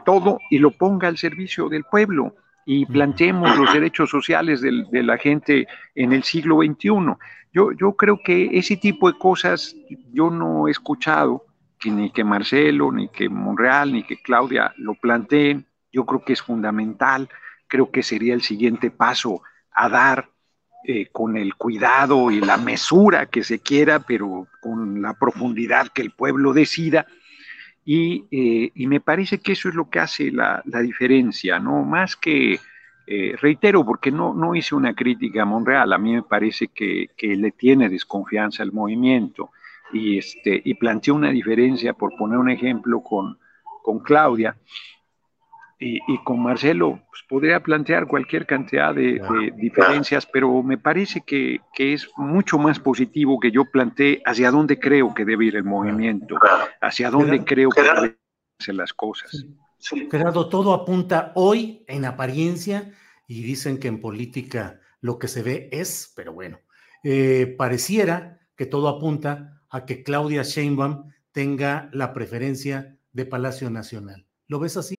todo, 0.05 0.39
y 0.49 0.59
lo 0.59 0.71
ponga 0.71 1.07
al 1.07 1.17
servicio 1.17 1.69
del 1.69 1.83
pueblo 1.83 2.33
y 2.71 2.85
planteemos 2.85 3.57
los 3.57 3.73
derechos 3.73 4.11
sociales 4.11 4.61
de 4.61 5.01
la 5.01 5.17
gente 5.17 5.67
en 5.95 6.13
el 6.13 6.21
siglo 6.21 6.57
XXI. 6.57 7.17
Yo, 7.51 7.71
yo 7.71 7.93
creo 7.93 8.21
que 8.23 8.47
ese 8.59 8.77
tipo 8.77 9.11
de 9.11 9.17
cosas 9.17 9.75
yo 10.13 10.29
no 10.29 10.67
he 10.67 10.71
escuchado 10.71 11.47
que 11.79 11.89
ni 11.89 12.11
que 12.11 12.23
Marcelo, 12.23 12.91
ni 12.91 13.07
que 13.07 13.27
Monreal, 13.27 13.91
ni 13.91 14.03
que 14.03 14.21
Claudia 14.21 14.71
lo 14.77 14.93
planteen. 14.93 15.65
Yo 15.91 16.05
creo 16.05 16.23
que 16.23 16.33
es 16.33 16.43
fundamental, 16.43 17.27
creo 17.67 17.89
que 17.89 18.03
sería 18.03 18.35
el 18.35 18.43
siguiente 18.43 18.91
paso 18.91 19.41
a 19.71 19.89
dar 19.89 20.29
eh, 20.83 21.07
con 21.11 21.37
el 21.37 21.55
cuidado 21.55 22.29
y 22.29 22.39
la 22.39 22.57
mesura 22.57 23.25
que 23.25 23.43
se 23.43 23.57
quiera, 23.57 24.01
pero 24.01 24.45
con 24.61 25.01
la 25.01 25.15
profundidad 25.15 25.87
que 25.87 26.03
el 26.03 26.11
pueblo 26.11 26.53
decida. 26.53 27.07
Y, 27.85 28.25
eh, 28.31 28.71
y 28.75 28.87
me 28.87 28.99
parece 28.99 29.39
que 29.39 29.53
eso 29.53 29.69
es 29.69 29.75
lo 29.75 29.89
que 29.89 29.99
hace 29.99 30.31
la, 30.31 30.61
la 30.65 30.79
diferencia, 30.81 31.59
¿no? 31.59 31.83
Más 31.83 32.15
que 32.15 32.59
eh, 33.11 33.35
reitero, 33.41 33.83
porque 33.83 34.11
no, 34.11 34.35
no 34.35 34.53
hice 34.53 34.75
una 34.75 34.93
crítica 34.93 35.41
a 35.41 35.45
Monreal, 35.45 35.93
a 35.93 35.97
mí 35.97 36.13
me 36.13 36.21
parece 36.21 36.67
que, 36.67 37.09
le 37.19 37.51
tiene 37.51 37.89
desconfianza 37.89 38.61
al 38.61 38.71
movimiento 38.71 39.49
y, 39.91 40.19
este, 40.19 40.61
y 40.63 40.75
planteó 40.75 41.15
una 41.15 41.31
diferencia, 41.31 41.93
por 41.93 42.15
poner 42.15 42.37
un 42.37 42.51
ejemplo, 42.51 43.01
con, 43.01 43.39
con 43.81 43.97
Claudia 43.99 44.55
y, 45.81 46.17
con 46.25 46.41
Marcelo, 46.41 46.99
pues 47.09 47.23
podría 47.27 47.61
plantear 47.63 48.05
cualquier 48.05 48.45
cantidad 48.45 48.93
de, 48.93 49.21
diferencias, 49.55 50.25
pero 50.25 50.61
me 50.61 50.77
parece 50.77 51.21
que, 51.21 51.61
es 51.77 52.09
mucho 52.17 52.57
más 52.57 52.79
positivo 52.79 53.39
que 53.39 53.51
yo 53.51 53.63
plantee 53.65 54.21
hacia 54.25 54.51
dónde 54.51 54.77
creo 54.77 55.13
que 55.13 55.23
debe 55.23 55.45
ir 55.45 55.55
el 55.55 55.63
movimiento, 55.63 56.35
hacia 56.81 57.09
dónde 57.09 57.45
creo 57.45 57.69
que 57.69 57.81
deben 57.81 58.17
ser 58.59 58.75
las 58.75 58.91
cosas. 58.91 59.45
Gerardo, 60.11 60.49
todo 60.49 60.73
apunta 60.73 61.31
hoy 61.35 61.85
en 61.87 62.03
apariencia 62.03 62.91
y 63.25 63.41
dicen 63.43 63.79
que 63.79 63.87
en 63.87 64.01
política 64.01 64.81
lo 64.99 65.17
que 65.17 65.29
se 65.29 65.43
ve 65.43 65.69
es, 65.71 66.11
pero 66.13 66.33
bueno, 66.33 66.59
eh, 67.05 67.55
pareciera 67.57 68.41
que 68.57 68.65
todo 68.65 68.89
apunta 68.89 69.61
a 69.69 69.85
que 69.85 70.03
Claudia 70.03 70.43
Sheinbaum 70.43 71.09
tenga 71.31 71.89
la 71.93 72.11
preferencia 72.11 72.97
de 73.13 73.25
Palacio 73.25 73.69
Nacional. 73.69 74.25
¿Lo 74.47 74.59
ves 74.59 74.75
así? 74.75 74.98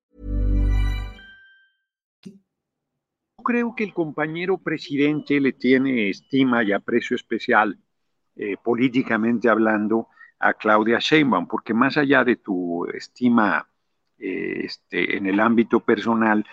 Creo 3.43 3.75
que 3.75 3.83
el 3.83 3.93
compañero 3.93 4.57
presidente 4.57 5.39
le 5.39 5.53
tiene 5.53 6.09
estima 6.09 6.63
y 6.63 6.71
aprecio 6.71 7.15
especial, 7.15 7.77
eh, 8.35 8.55
políticamente 8.63 9.49
hablando, 9.49 10.07
a 10.39 10.53
Claudia 10.53 10.97
Sheinbaum, 10.99 11.47
porque 11.47 11.73
más 11.73 11.97
allá 11.97 12.23
de 12.23 12.37
tu 12.37 12.85
estima 12.87 13.67
eh, 14.17 14.61
este, 14.63 15.17
en 15.17 15.27
el 15.27 15.39
ámbito 15.39 15.79
personal, 15.79 16.45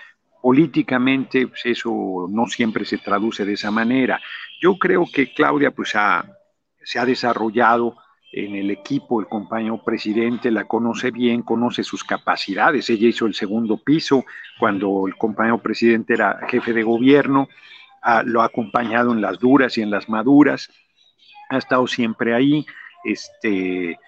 políticamente 0.43 1.47
pues 1.47 1.63
eso 1.65 2.27
no 2.31 2.47
siempre 2.47 2.85
se 2.85 2.99
traduce 2.99 3.45
de 3.45 3.55
esa 3.55 3.71
manera. 3.71 4.21
Yo 4.61 4.79
creo 4.79 5.05
que 5.13 5.33
Claudia 5.33 5.71
pues 5.71 5.91
se 5.91 6.99
ha 6.99 7.07
desarrollado 7.07 7.97
en 8.31 8.55
el 8.55 8.71
equipo, 8.71 9.21
el 9.21 9.27
compañero 9.27 9.83
presidente 9.83 10.51
la 10.51 10.65
conoce 10.65 11.11
bien, 11.11 11.43
conoce 11.43 11.83
sus 11.83 12.05
capacidades. 12.05 12.91
Ella 12.91 13.09
hizo 13.09 13.27
el 13.27 13.35
segundo 13.35 13.79
piso 13.79 14.25
cuando 14.59 15.07
el 15.07 15.17
compañero 15.17 15.59
presidente 15.59 16.15
era 16.15 16.41
jefe 16.49 16.73
de 16.73 16.83
gobierno, 16.83 17.49
lo 18.25 18.43
ha 18.43 18.47
acompañado 18.47 19.13
en 19.13 19.21
las 19.21 19.39
duras 19.39 19.79
y 19.79 19.83
en 19.83 19.91
las 19.91 20.09
maduras, 20.09 20.71
ha 21.49 21.59
estado 21.59 21.87
siempre 21.87 22.35
ahí. 22.35 22.67
Este, 23.05 23.99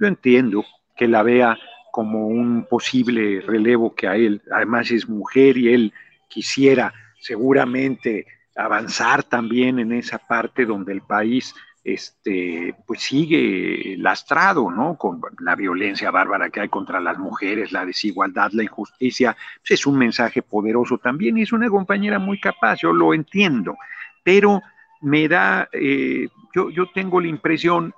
yo 0.00 0.06
entiendo 0.06 0.64
que 0.96 1.06
la 1.06 1.22
vea 1.22 1.58
como 1.92 2.26
un 2.26 2.66
posible 2.68 3.40
relevo 3.40 3.94
que 3.94 4.08
a 4.08 4.16
él, 4.16 4.42
además 4.52 4.90
es 4.90 5.08
mujer 5.08 5.56
y 5.56 5.72
él 5.72 5.92
quisiera 6.28 6.92
seguramente 7.20 8.26
avanzar 8.56 9.22
también 9.22 9.78
en 9.78 9.92
esa 9.92 10.18
parte 10.18 10.66
donde 10.66 10.92
el 10.92 11.02
país 11.02 11.54
este, 11.84 12.74
pues 12.86 13.00
sigue 13.02 13.96
lastrado, 13.98 14.70
¿no? 14.70 14.96
Con 14.96 15.20
la 15.40 15.54
violencia 15.54 16.10
bárbara 16.10 16.50
que 16.50 16.60
hay 16.60 16.68
contra 16.68 17.00
las 17.00 17.18
mujeres, 17.18 17.72
la 17.72 17.86
desigualdad, 17.86 18.50
la 18.52 18.64
injusticia, 18.64 19.36
pues 19.60 19.80
es 19.80 19.86
un 19.86 19.96
mensaje 19.96 20.42
poderoso 20.42 20.98
también 20.98 21.38
y 21.38 21.42
es 21.42 21.52
una 21.52 21.68
compañera 21.68 22.18
muy 22.18 22.40
capaz, 22.40 22.80
yo 22.82 22.92
lo 22.92 23.14
entiendo, 23.14 23.76
pero 24.22 24.62
me 25.00 25.28
da, 25.28 25.68
eh, 25.72 26.28
yo, 26.54 26.70
yo 26.70 26.90
tengo 26.92 27.20
la 27.20 27.28
impresión 27.28 27.94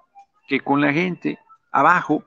que 0.46 0.60
con 0.60 0.80
la 0.80 0.92
gente 0.92 1.38
abajo, 1.72 2.24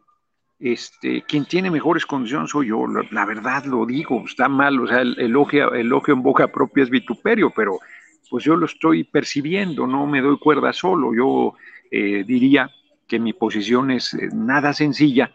este, 0.60 1.24
quien 1.24 1.46
tiene 1.46 1.70
mejores 1.70 2.06
condiciones 2.06 2.52
soy 2.52 2.68
yo, 2.68 2.86
la, 2.88 3.26
verdad 3.26 3.66
lo 3.66 3.86
digo, 3.86 4.24
está 4.26 4.48
mal, 4.48 4.80
o 4.80 4.88
sea, 4.88 5.02
el 5.02 5.20
elogio, 5.20 5.74
elogio 5.74 6.14
en 6.14 6.24
boca 6.24 6.48
propia 6.48 6.84
es 6.84 6.90
vituperio, 6.90 7.52
pero 7.54 7.80
pues 8.34 8.46
yo 8.46 8.56
lo 8.56 8.66
estoy 8.66 9.04
percibiendo, 9.04 9.86
no 9.86 10.08
me 10.08 10.20
doy 10.20 10.40
cuerda 10.40 10.74
solo. 10.74 11.14
Yo 11.14 11.54
eh, 11.92 12.24
diría 12.26 12.68
que 13.08 13.20
mi 13.20 13.32
posición 13.32 13.92
es 13.92 14.16
eh, 14.16 14.30
nada 14.34 14.74
sencilla 14.74 15.32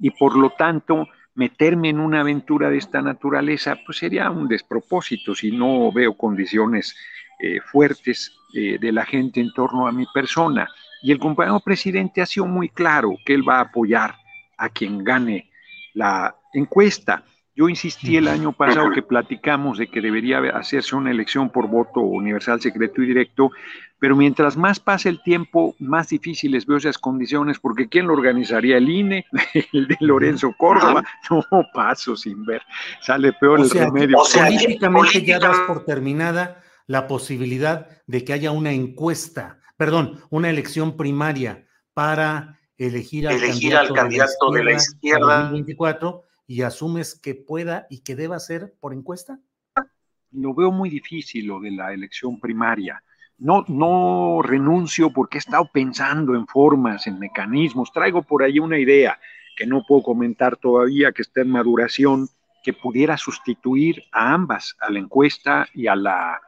y 0.00 0.12
por 0.12 0.34
lo 0.34 0.48
tanto 0.56 1.08
meterme 1.34 1.90
en 1.90 2.00
una 2.00 2.20
aventura 2.20 2.70
de 2.70 2.78
esta 2.78 3.02
naturaleza 3.02 3.76
pues 3.84 3.98
sería 3.98 4.30
un 4.30 4.48
despropósito 4.48 5.34
si 5.34 5.50
no 5.50 5.92
veo 5.92 6.16
condiciones 6.16 6.96
eh, 7.38 7.60
fuertes 7.60 8.32
de 8.54 8.92
la 8.92 9.04
gente 9.04 9.40
en 9.40 9.52
torno 9.52 9.86
a 9.86 9.92
mi 9.92 10.06
persona. 10.14 10.70
Y 11.02 11.12
el 11.12 11.18
compañero 11.18 11.60
presidente 11.60 12.22
ha 12.22 12.26
sido 12.26 12.46
muy 12.46 12.70
claro 12.70 13.10
que 13.26 13.34
él 13.34 13.46
va 13.46 13.58
a 13.58 13.64
apoyar 13.64 14.14
a 14.56 14.70
quien 14.70 15.04
gane 15.04 15.50
la 15.92 16.34
encuesta. 16.54 17.24
Yo 17.58 17.68
insistí 17.68 18.16
el 18.16 18.28
año 18.28 18.52
pasado 18.52 18.92
que 18.92 19.02
platicamos 19.02 19.78
de 19.78 19.88
que 19.88 20.00
debería 20.00 20.38
hacerse 20.54 20.94
una 20.94 21.10
elección 21.10 21.50
por 21.50 21.66
voto 21.66 21.98
universal, 21.98 22.60
secreto 22.60 23.02
y 23.02 23.06
directo, 23.06 23.50
pero 23.98 24.14
mientras 24.14 24.56
más 24.56 24.78
pase 24.78 25.08
el 25.08 25.20
tiempo, 25.24 25.74
más 25.80 26.08
difíciles 26.10 26.66
veo 26.66 26.76
esas 26.76 26.98
condiciones, 26.98 27.58
porque 27.58 27.88
¿quién 27.88 28.06
lo 28.06 28.12
organizaría? 28.12 28.76
¿El 28.76 28.88
INE? 28.88 29.26
¿El 29.72 29.88
de 29.88 29.96
Lorenzo 29.98 30.54
Córdoba? 30.56 31.02
No, 31.30 31.66
paso 31.74 32.14
sin 32.14 32.44
ver. 32.44 32.62
Sale 33.00 33.32
peor 33.32 33.58
el 33.58 33.70
remedio. 33.70 34.18
O 34.18 34.24
sea, 34.24 34.44
políticamente 34.44 35.24
ya 35.24 35.40
das 35.40 35.58
por 35.66 35.84
terminada 35.84 36.62
la 36.86 37.08
posibilidad 37.08 37.88
de 38.06 38.22
que 38.22 38.34
haya 38.34 38.52
una 38.52 38.70
encuesta, 38.70 39.58
perdón, 39.76 40.20
una 40.30 40.48
elección 40.48 40.96
primaria 40.96 41.66
para 41.92 42.60
elegir 42.76 43.26
al 43.26 43.40
candidato, 43.92 44.52
de 44.52 44.62
la 44.62 44.72
izquierda, 44.74 45.50
de 45.50 45.58
y 46.48 46.62
asumes 46.62 47.14
que 47.14 47.34
pueda 47.34 47.86
y 47.90 48.00
que 48.00 48.16
deba 48.16 48.40
ser 48.40 48.74
por 48.80 48.94
encuesta? 48.94 49.38
Lo 50.32 50.54
veo 50.54 50.72
muy 50.72 50.88
difícil 50.88 51.46
lo 51.46 51.60
de 51.60 51.70
la 51.70 51.92
elección 51.92 52.40
primaria. 52.40 53.04
No, 53.36 53.64
no 53.68 54.40
renuncio 54.42 55.12
porque 55.12 55.36
he 55.36 55.40
estado 55.40 55.70
pensando 55.70 56.34
en 56.34 56.46
formas, 56.46 57.06
en 57.06 57.18
mecanismos. 57.18 57.92
Traigo 57.92 58.22
por 58.22 58.42
ahí 58.42 58.58
una 58.58 58.78
idea 58.78 59.20
que 59.56 59.66
no 59.66 59.84
puedo 59.86 60.02
comentar 60.02 60.56
todavía, 60.56 61.12
que 61.12 61.22
está 61.22 61.42
en 61.42 61.50
maduración, 61.50 62.28
que 62.64 62.72
pudiera 62.72 63.18
sustituir 63.18 64.04
a 64.10 64.32
ambas, 64.32 64.74
a 64.80 64.90
la 64.90 65.00
encuesta 65.00 65.68
y 65.74 65.86
a 65.86 65.96
la, 65.96 66.40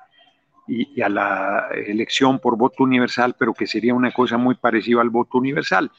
y 0.66 1.00
a 1.02 1.10
la 1.10 1.68
elección 1.74 2.38
por 2.38 2.56
voto 2.56 2.84
universal, 2.84 3.36
pero 3.38 3.52
que 3.52 3.66
sería 3.66 3.92
una 3.92 4.12
cosa 4.12 4.38
muy 4.38 4.54
parecida 4.54 5.02
al 5.02 5.10
voto 5.10 5.36
universal 5.36 5.92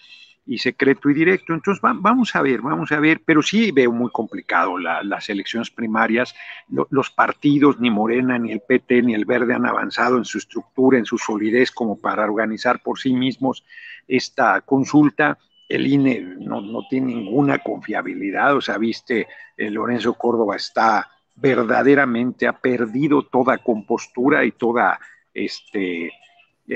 y 0.46 0.58
secreto 0.58 1.10
y 1.10 1.14
directo. 1.14 1.54
Entonces 1.54 1.82
vamos 1.82 2.36
a 2.36 2.42
ver, 2.42 2.62
vamos 2.62 2.92
a 2.92 3.00
ver, 3.00 3.22
pero 3.26 3.42
sí 3.42 3.72
veo 3.72 3.92
muy 3.92 4.10
complicado 4.12 4.78
las 4.78 5.30
elecciones 5.30 5.70
primarias. 5.70 6.36
los 6.68 7.12
partidos, 7.12 7.80
ni 7.80 7.90
Morena, 7.90 8.38
ni 8.38 8.52
el 8.52 8.62
PT, 8.62 9.04
ni 9.04 9.14
el 9.14 9.26
Verde 9.26 9.54
han 9.54 9.66
avanzado 9.66 10.18
en 10.18 10.26
su 10.26 10.38
estructura, 10.38 10.98
en 10.98 11.06
su 11.06 11.18
solidez 11.18 11.72
como 11.72 12.00
para 12.00 12.26
organizar 12.26 12.82
por 12.82 13.00
sí 13.00 13.14
mismos 13.14 13.64
esta 14.08 14.62
consulta. 14.62 15.38
El 15.70 15.88
INE 15.88 16.20
no, 16.40 16.60
no 16.60 16.82
tiene 16.90 17.16
ninguna 17.16 17.60
confiabilidad, 17.60 18.58
o 18.58 18.62
sea, 18.62 18.78
viste, 18.78 19.28
eh, 19.56 19.70
Lorenzo 19.70 20.16
Córdoba 20.16 20.58
está 20.58 21.10
verdaderamente, 21.36 22.46
ha 22.46 22.54
perdido 22.54 23.24
toda 23.24 23.58
compostura 23.58 24.44
y 24.44 24.52
toda 24.52 25.00
este, 25.34 26.12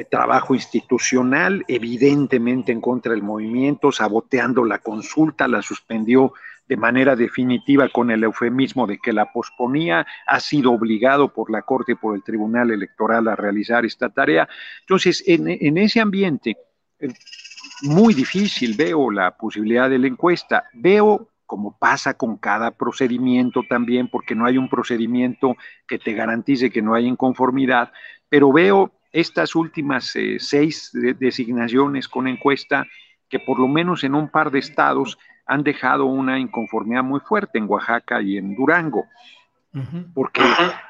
trabajo 0.03 0.53
institucional, 0.53 1.63
evidentemente 1.69 2.73
en 2.73 2.81
contra 2.81 3.13
del 3.13 3.23
movimiento, 3.23 3.93
saboteando 3.93 4.65
la 4.65 4.79
consulta, 4.79 5.47
la 5.47 5.61
suspendió 5.61 6.33
de 6.67 6.77
manera 6.77 7.15
definitiva 7.15 7.87
con 7.89 8.11
el 8.11 8.23
eufemismo 8.23 8.87
de 8.87 8.97
que 8.97 9.13
la 9.13 9.31
posponía, 9.31 10.05
ha 10.27 10.39
sido 10.39 10.71
obligado 10.71 11.31
por 11.31 11.51
la 11.51 11.61
Corte 11.61 11.93
y 11.93 11.95
por 11.95 12.15
el 12.15 12.23
Tribunal 12.23 12.71
Electoral 12.71 13.27
a 13.27 13.35
realizar 13.35 13.85
esta 13.85 14.09
tarea. 14.09 14.49
Entonces, 14.81 15.23
en, 15.27 15.47
en 15.47 15.77
ese 15.77 16.01
ambiente, 16.01 16.57
eh, 16.99 17.09
muy 17.83 18.13
difícil 18.13 18.75
veo 18.75 19.11
la 19.11 19.37
posibilidad 19.37 19.89
de 19.89 19.99
la 19.99 20.07
encuesta, 20.07 20.65
veo 20.73 21.29
como 21.45 21.77
pasa 21.77 22.15
con 22.15 22.37
cada 22.37 22.71
procedimiento 22.71 23.61
también, 23.69 24.07
porque 24.07 24.33
no 24.33 24.45
hay 24.45 24.57
un 24.57 24.67
procedimiento 24.67 25.55
que 25.87 25.99
te 25.99 26.13
garantice 26.13 26.71
que 26.71 26.81
no 26.81 26.95
hay 26.95 27.05
inconformidad, 27.05 27.91
pero 28.29 28.51
veo 28.51 28.91
estas 29.15 29.55
últimas 29.55 30.13
eh, 30.17 30.37
seis 30.39 30.91
designaciones 30.93 32.09
con 32.09 32.27
encuesta 32.27 32.85
que 33.29 33.39
por 33.39 33.59
lo 33.59 33.67
menos 33.69 34.03
en 34.03 34.13
un 34.13 34.29
par 34.29 34.51
de 34.51 34.59
estados 34.59 35.17
han 35.45 35.63
dejado 35.63 36.05
una 36.05 36.37
inconformidad 36.37 37.01
muy 37.03 37.21
fuerte 37.21 37.57
en 37.57 37.69
Oaxaca 37.69 38.21
y 38.21 38.37
en 38.37 38.55
Durango 38.55 39.05
porque 40.13 40.41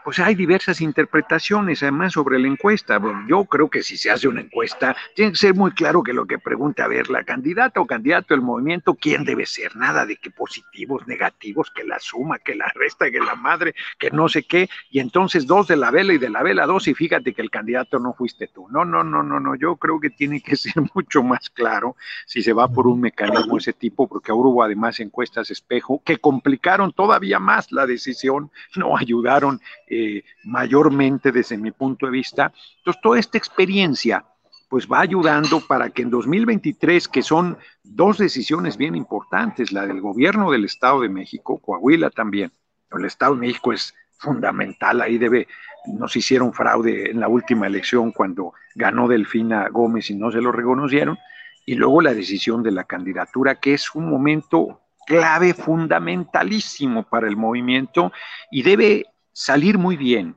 pues 0.04 0.20
hay 0.20 0.36
diversas 0.36 0.82
interpretaciones 0.82 1.82
además 1.82 2.14
sobre 2.14 2.38
la 2.40 2.48
encuesta. 2.48 3.02
yo 3.28 3.46
creo 3.46 3.70
que 3.70 3.82
si 3.82 3.98
se 3.98 4.12
hace 4.12 4.28
una 4.28 4.42
encuesta, 4.42 4.96
tiene 5.16 5.32
que 5.32 5.38
ser 5.38 5.56
muy 5.56 5.72
claro 5.72 6.04
que 6.04 6.14
lo 6.14 6.26
que 6.26 6.38
pregunta, 6.38 6.86
a 6.86 6.88
ver, 6.88 7.10
la 7.10 7.24
candidata 7.24 7.82
o 7.82 7.88
candidato 7.88 8.34
del 8.34 8.42
movimiento, 8.42 8.96
¿quién 8.96 9.26
debe 9.26 9.46
ser? 9.46 9.76
Nada 9.76 10.06
de 10.06 10.18
que 10.18 10.30
positivos, 10.30 11.08
negativos, 11.08 11.72
que 11.72 11.84
la 11.84 12.00
suma, 12.00 12.38
que 12.40 12.56
la 12.56 12.72
resta, 12.76 13.10
que 13.10 13.20
la 13.20 13.36
madre, 13.36 13.74
que 13.98 14.12
no 14.12 14.30
sé 14.30 14.44
qué, 14.44 14.70
y 14.92 15.00
entonces 15.00 15.48
dos 15.48 15.68
de 15.68 15.78
la 15.78 15.90
vela 15.92 16.14
y 16.14 16.18
de 16.18 16.30
la 16.30 16.44
vela 16.44 16.66
dos, 16.66 16.88
y 16.88 16.94
fíjate 16.94 17.34
que 17.34 17.42
el 17.42 17.50
candidato 17.50 18.00
no 18.00 18.14
fuiste 18.14 18.48
tú. 18.48 18.68
No, 18.70 18.86
no, 18.86 19.04
no, 19.04 19.24
no, 19.24 19.40
no, 19.40 19.56
yo 19.56 19.78
creo 19.78 20.00
que 20.00 20.12
tiene 20.12 20.42
que 20.42 20.56
ser 20.56 20.76
mucho 20.94 21.24
más 21.24 21.50
claro 21.50 21.96
si 22.26 22.44
se 22.44 22.54
va 22.54 22.68
por 22.68 22.88
un 22.88 23.02
mecanismo 23.02 23.58
ese 23.58 23.74
tipo, 23.74 24.08
porque 24.08 24.32
ahora 24.32 24.50
hubo 24.50 24.64
además 24.64 25.00
encuestas 25.00 25.50
espejo 25.50 26.02
que 26.06 26.18
complicaron 26.18 26.92
todavía 26.92 27.40
más 27.40 27.72
la 27.72 27.86
decisión 27.86 28.52
no 28.78 28.98
ayudaron 28.98 29.60
eh, 29.88 30.24
mayormente 30.44 31.32
desde 31.32 31.58
mi 31.58 31.72
punto 31.72 32.06
de 32.06 32.12
vista. 32.12 32.54
Entonces, 32.78 33.02
toda 33.02 33.20
esta 33.20 33.38
experiencia 33.38 34.26
pues 34.70 34.88
va 34.88 35.00
ayudando 35.00 35.62
para 35.62 35.90
que 35.90 36.02
en 36.02 36.10
2023, 36.10 37.08
que 37.08 37.22
son 37.22 37.58
dos 37.84 38.18
decisiones 38.18 38.78
bien 38.78 38.96
importantes, 38.96 39.72
la 39.72 39.86
del 39.86 40.02
gobierno 40.02 40.52
del 40.52 40.66
Estado 40.66 41.02
de 41.02 41.10
México, 41.10 41.60
Coahuila 41.60 42.10
también, 42.10 42.52
el 42.92 43.06
Estado 43.06 43.36
de 43.36 43.42
México 43.42 43.74
es 43.74 43.94
fundamental, 44.18 45.02
ahí 45.02 45.18
debe, 45.18 45.48
nos 45.86 46.16
hicieron 46.16 46.52
fraude 46.52 47.12
en 47.12 47.20
la 47.20 47.28
última 47.28 47.68
elección 47.68 48.12
cuando 48.12 48.54
ganó 48.74 49.08
Delfina 49.08 49.70
Gómez 49.70 50.10
y 50.10 50.16
no 50.16 50.32
se 50.32 50.42
lo 50.42 50.52
reconocieron, 50.52 51.18
y 51.66 51.76
luego 51.76 52.02
la 52.02 52.14
decisión 52.14 52.64
de 52.64 52.72
la 52.72 52.86
candidatura, 52.86 53.60
que 53.60 53.74
es 53.74 53.94
un 53.94 54.10
momento 54.10 54.82
clave 55.06 55.54
fundamentalísimo 55.54 57.04
para 57.04 57.28
el 57.28 57.38
movimiento 57.38 58.12
y 58.52 58.64
debe 58.64 59.06
salir 59.32 59.78
muy 59.78 59.98
bien, 59.98 60.36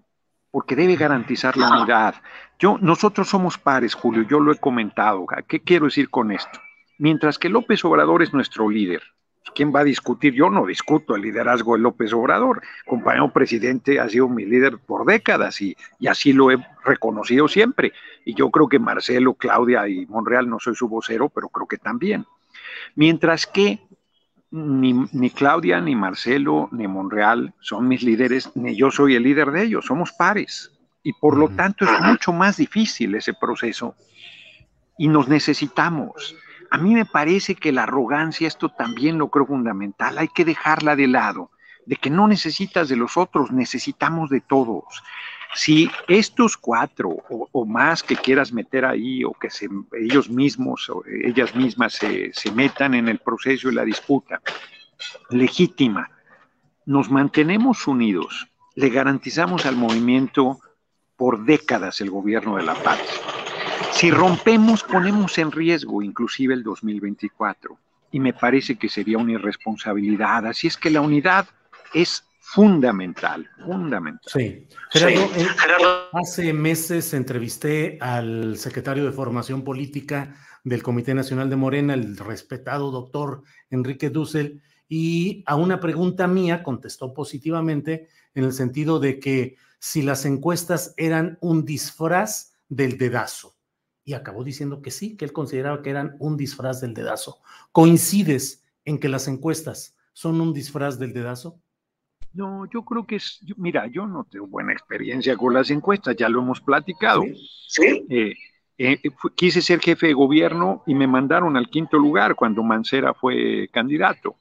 porque 0.50 0.76
debe 0.76 0.96
garantizar 0.96 1.56
la 1.56 1.70
unidad. 1.70 2.16
Yo, 2.58 2.78
nosotros 2.80 3.28
somos 3.28 3.58
pares, 3.58 3.94
Julio, 3.94 4.22
yo 4.22 4.40
lo 4.40 4.52
he 4.52 4.58
comentado. 4.58 5.26
¿Qué 5.46 5.60
quiero 5.60 5.86
decir 5.86 6.10
con 6.10 6.32
esto? 6.32 6.60
Mientras 6.98 7.38
que 7.38 7.48
López 7.48 7.84
Obrador 7.84 8.22
es 8.22 8.32
nuestro 8.32 8.68
líder, 8.68 9.02
¿quién 9.54 9.72
va 9.74 9.80
a 9.80 9.84
discutir? 9.84 10.34
Yo 10.34 10.50
no 10.50 10.66
discuto 10.66 11.14
el 11.14 11.22
liderazgo 11.22 11.74
de 11.74 11.80
López 11.80 12.12
Obrador. 12.12 12.62
Compañero 12.86 13.32
presidente 13.32 14.00
ha 14.00 14.08
sido 14.08 14.28
mi 14.28 14.44
líder 14.44 14.78
por 14.78 15.06
décadas 15.06 15.60
y, 15.60 15.76
y, 16.00 16.08
así 16.08 16.32
lo 16.32 16.50
he 16.50 16.58
reconocido 16.84 17.46
siempre. 17.46 17.92
Y 18.24 18.34
yo 18.34 18.50
creo 18.50 18.68
que 18.68 18.78
Marcelo, 18.78 19.34
Claudia 19.34 19.88
y 19.88 20.06
Monreal, 20.06 20.48
no 20.48 20.58
soy 20.58 20.74
su 20.74 20.88
vocero, 20.88 21.28
pero 21.28 21.48
creo 21.48 21.68
que 21.68 21.78
también. 21.78 22.26
Mientras 22.94 23.46
que 23.46 23.80
ni, 24.50 25.30
Claudia, 25.30 25.80
ni 25.80 25.94
Marcelo, 25.94 26.68
ni 26.72 26.86
Monreal 26.86 27.54
son 27.60 27.88
mis 27.88 28.02
líderes, 28.02 28.50
ni 28.54 28.76
yo 28.76 28.90
soy 28.90 29.14
el 29.14 29.22
líder 29.22 29.50
de 29.50 29.64
ellos, 29.64 29.86
somos 29.86 30.12
pares. 30.12 30.72
Y 31.02 31.12
por 31.12 31.36
lo 31.36 31.48
tanto 31.50 31.84
es 31.84 32.00
mucho 32.02 32.32
más 32.32 32.56
difícil 32.56 33.14
ese 33.14 33.32
proceso 33.34 33.94
y 34.98 35.08
nos 35.08 35.28
necesitamos. 35.28 36.34
A 36.70 36.78
mí 36.78 36.94
me 36.94 37.06
parece 37.06 37.54
que 37.54 37.72
la 37.72 37.84
arrogancia, 37.84 38.48
esto 38.48 38.68
también 38.68 39.16
lo 39.16 39.30
creo 39.30 39.46
fundamental, 39.46 40.18
hay 40.18 40.28
que 40.28 40.44
dejarla 40.44 40.96
de 40.96 41.06
lado, 41.06 41.50
de 41.86 41.96
que 41.96 42.10
no 42.10 42.28
necesitas 42.28 42.88
de 42.88 42.96
los 42.96 43.16
otros, 43.16 43.50
necesitamos 43.52 44.28
de 44.28 44.40
todos. 44.40 45.02
Si 45.54 45.90
estos 46.06 46.56
cuatro 46.56 47.08
o, 47.28 47.64
más 47.64 48.02
que 48.02 48.16
quieras 48.16 48.52
meter 48.52 48.84
ahí 48.84 49.24
o 49.24 49.32
que 49.32 49.48
ellos 49.98 50.28
mismos 50.28 50.88
o 50.90 51.02
ellas 51.06 51.54
mismas 51.54 51.94
se, 51.94 52.32
se 52.32 52.52
metan 52.52 52.94
en 52.94 53.08
el 53.08 53.18
proceso 53.18 53.70
y 53.70 53.74
la 53.74 53.84
disputa 53.84 54.40
legítima, 55.30 56.10
nos 56.86 57.10
mantenemos 57.10 57.86
unidos, 57.86 58.48
le 58.74 58.90
garantizamos 58.90 59.66
al 59.66 59.76
movimiento 59.76 60.60
por 61.16 61.44
décadas 61.44 62.00
el 62.00 62.10
gobierno 62.10 62.56
de 62.56 62.62
la 62.62 62.74
paz. 62.74 63.00
Si 63.92 64.10
rompemos, 64.10 64.84
ponemos 64.84 65.38
en 65.38 65.50
riesgo 65.50 66.02
inclusive 66.02 66.54
el 66.54 66.62
2024. 66.62 67.76
Y 68.10 68.20
me 68.20 68.32
parece 68.32 68.76
que 68.76 68.88
sería 68.88 69.18
una 69.18 69.32
irresponsabilidad. 69.32 70.46
Así 70.46 70.68
es 70.68 70.76
que 70.76 70.90
la 70.90 71.00
unidad 71.00 71.46
es 71.92 72.24
fundamental, 72.50 73.46
fundamental. 73.62 74.20
Sí. 74.24 74.66
Eh, 74.94 75.28
hace 76.12 76.52
meses 76.54 77.12
entrevisté 77.12 77.98
al 78.00 78.56
secretario 78.56 79.04
de 79.04 79.12
Formación 79.12 79.62
Política 79.62 80.34
del 80.64 80.82
Comité 80.82 81.12
Nacional 81.12 81.50
de 81.50 81.56
Morena, 81.56 81.92
el 81.92 82.16
respetado 82.16 82.90
doctor 82.90 83.42
Enrique 83.68 84.08
Dussel, 84.08 84.62
y 84.88 85.44
a 85.46 85.56
una 85.56 85.78
pregunta 85.78 86.26
mía 86.26 86.62
contestó 86.62 87.12
positivamente 87.12 88.08
en 88.34 88.44
el 88.44 88.54
sentido 88.54 88.98
de 88.98 89.20
que 89.20 89.56
si 89.78 90.00
las 90.00 90.24
encuestas 90.24 90.94
eran 90.96 91.36
un 91.42 91.66
disfraz 91.66 92.54
del 92.70 92.96
dedazo. 92.96 93.56
Y 94.04 94.14
acabó 94.14 94.42
diciendo 94.42 94.80
que 94.80 94.90
sí, 94.90 95.18
que 95.18 95.26
él 95.26 95.34
consideraba 95.34 95.82
que 95.82 95.90
eran 95.90 96.16
un 96.18 96.38
disfraz 96.38 96.80
del 96.80 96.94
dedazo. 96.94 97.42
¿Coincides 97.72 98.64
en 98.86 98.98
que 98.98 99.10
las 99.10 99.28
encuestas 99.28 99.96
son 100.14 100.40
un 100.40 100.54
disfraz 100.54 100.98
del 100.98 101.12
dedazo? 101.12 101.60
No, 102.34 102.66
yo 102.66 102.84
creo 102.84 103.06
que 103.06 103.16
es, 103.16 103.40
mira, 103.56 103.86
yo 103.86 104.06
no 104.06 104.24
tengo 104.30 104.46
buena 104.46 104.72
experiencia 104.72 105.36
con 105.36 105.54
las 105.54 105.70
encuestas, 105.70 106.16
ya 106.16 106.28
lo 106.28 106.40
hemos 106.40 106.60
platicado. 106.60 107.22
Sí. 107.68 108.06
Eh, 108.08 108.34
eh, 108.78 108.98
quise 109.34 109.60
ser 109.60 109.80
jefe 109.80 110.08
de 110.08 110.12
gobierno 110.12 110.84
y 110.86 110.94
me 110.94 111.08
mandaron 111.08 111.56
al 111.56 111.68
quinto 111.68 111.98
lugar 111.98 112.36
cuando 112.36 112.62
Mancera 112.62 113.12
fue 113.12 113.68
candidato. 113.72 114.36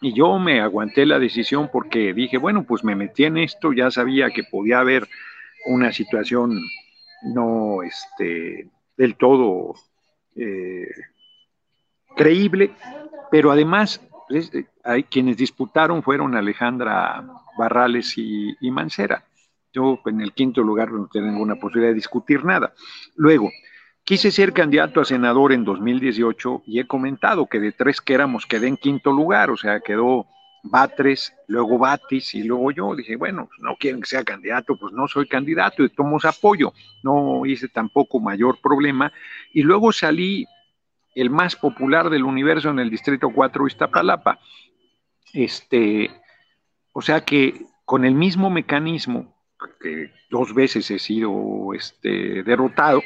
Y 0.00 0.12
yo 0.12 0.38
me 0.38 0.60
aguanté 0.60 1.06
la 1.06 1.18
decisión 1.18 1.70
porque 1.72 2.12
dije, 2.12 2.36
bueno, 2.36 2.64
pues 2.64 2.84
me 2.84 2.94
metí 2.94 3.24
en 3.24 3.38
esto, 3.38 3.72
ya 3.72 3.90
sabía 3.90 4.30
que 4.30 4.44
podía 4.44 4.80
haber 4.80 5.08
una 5.66 5.92
situación 5.92 6.60
no 7.22 7.82
este, 7.82 8.68
del 8.96 9.16
todo 9.16 9.74
eh, 10.36 10.88
creíble, 12.16 12.70
pero 13.30 13.50
además 13.50 14.00
pues, 14.28 14.50
hay 14.84 15.04
quienes 15.04 15.36
disputaron 15.36 16.02
fueron 16.02 16.34
Alejandra 16.34 17.24
Barrales 17.56 18.14
y, 18.16 18.56
Mancera. 18.70 19.24
Yo 19.72 20.00
en 20.06 20.20
el 20.20 20.32
quinto 20.32 20.62
lugar 20.62 20.92
no 20.92 21.08
tengo 21.12 21.26
ninguna 21.26 21.56
posibilidad 21.56 21.90
de 21.90 21.94
discutir 21.94 22.44
nada. 22.44 22.72
Luego, 23.16 23.50
quise 24.04 24.30
ser 24.30 24.52
candidato 24.52 25.00
a 25.00 25.04
senador 25.04 25.52
en 25.52 25.64
2018 25.64 26.62
y 26.66 26.80
he 26.80 26.86
comentado 26.86 27.46
que 27.46 27.60
de 27.60 27.72
tres 27.72 28.00
que 28.00 28.14
éramos 28.14 28.46
quedé 28.46 28.66
en 28.66 28.76
quinto 28.76 29.12
lugar, 29.12 29.50
o 29.50 29.56
sea, 29.56 29.80
quedó 29.80 30.26
Batres, 30.62 31.32
luego 31.46 31.78
Batis 31.78 32.34
y 32.34 32.42
luego 32.42 32.70
yo. 32.70 32.94
Dije, 32.94 33.16
bueno, 33.16 33.48
no 33.60 33.76
quieren 33.76 34.00
que 34.00 34.06
sea 34.06 34.24
candidato, 34.24 34.76
pues 34.76 34.92
no 34.92 35.08
soy 35.08 35.28
candidato 35.28 35.84
y 35.84 35.90
tomo 35.90 36.18
apoyo. 36.22 36.72
No 37.02 37.46
hice 37.46 37.68
tampoco 37.68 38.20
mayor 38.20 38.60
problema. 38.60 39.12
Y 39.52 39.62
luego 39.62 39.92
salí 39.92 40.46
el 41.14 41.30
más 41.30 41.56
popular 41.56 42.10
del 42.10 42.24
universo 42.24 42.70
en 42.70 42.78
el 42.78 42.90
Distrito 42.90 43.30
4 43.30 43.66
Iztapalapa. 43.66 44.38
Este, 45.32 46.10
o 46.92 47.02
sea 47.02 47.24
que 47.24 47.66
con 47.84 48.04
el 48.04 48.14
mismo 48.14 48.50
mecanismo, 48.50 49.34
que 49.80 50.12
dos 50.30 50.54
veces 50.54 50.90
he 50.90 50.98
sido 50.98 51.74
este, 51.74 52.42
derrotado, 52.42 53.02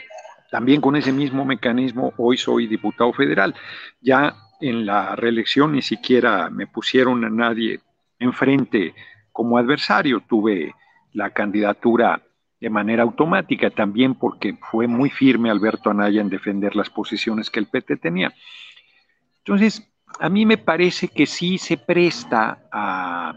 también 0.50 0.80
con 0.80 0.96
ese 0.96 1.12
mismo 1.12 1.44
mecanismo 1.44 2.12
hoy 2.18 2.36
soy 2.36 2.66
diputado 2.66 3.12
federal. 3.12 3.54
Ya 4.00 4.34
en 4.60 4.84
la 4.84 5.16
reelección 5.16 5.72
ni 5.72 5.82
siquiera 5.82 6.50
me 6.50 6.66
pusieron 6.66 7.24
a 7.24 7.30
nadie 7.30 7.80
enfrente 8.18 8.94
como 9.32 9.56
adversario, 9.56 10.22
tuve 10.28 10.74
la 11.12 11.30
candidatura 11.30 12.22
de 12.62 12.70
manera 12.70 13.02
automática, 13.02 13.70
también 13.70 14.14
porque 14.14 14.56
fue 14.70 14.86
muy 14.86 15.10
firme 15.10 15.50
Alberto 15.50 15.90
Anaya 15.90 16.20
en 16.20 16.28
defender 16.28 16.76
las 16.76 16.88
posiciones 16.90 17.50
que 17.50 17.58
el 17.58 17.66
PT 17.66 17.96
tenía. 17.96 18.32
Entonces, 19.38 19.92
a 20.20 20.28
mí 20.28 20.46
me 20.46 20.58
parece 20.58 21.08
que 21.08 21.26
sí 21.26 21.58
se 21.58 21.76
presta 21.76 22.68
a, 22.70 23.34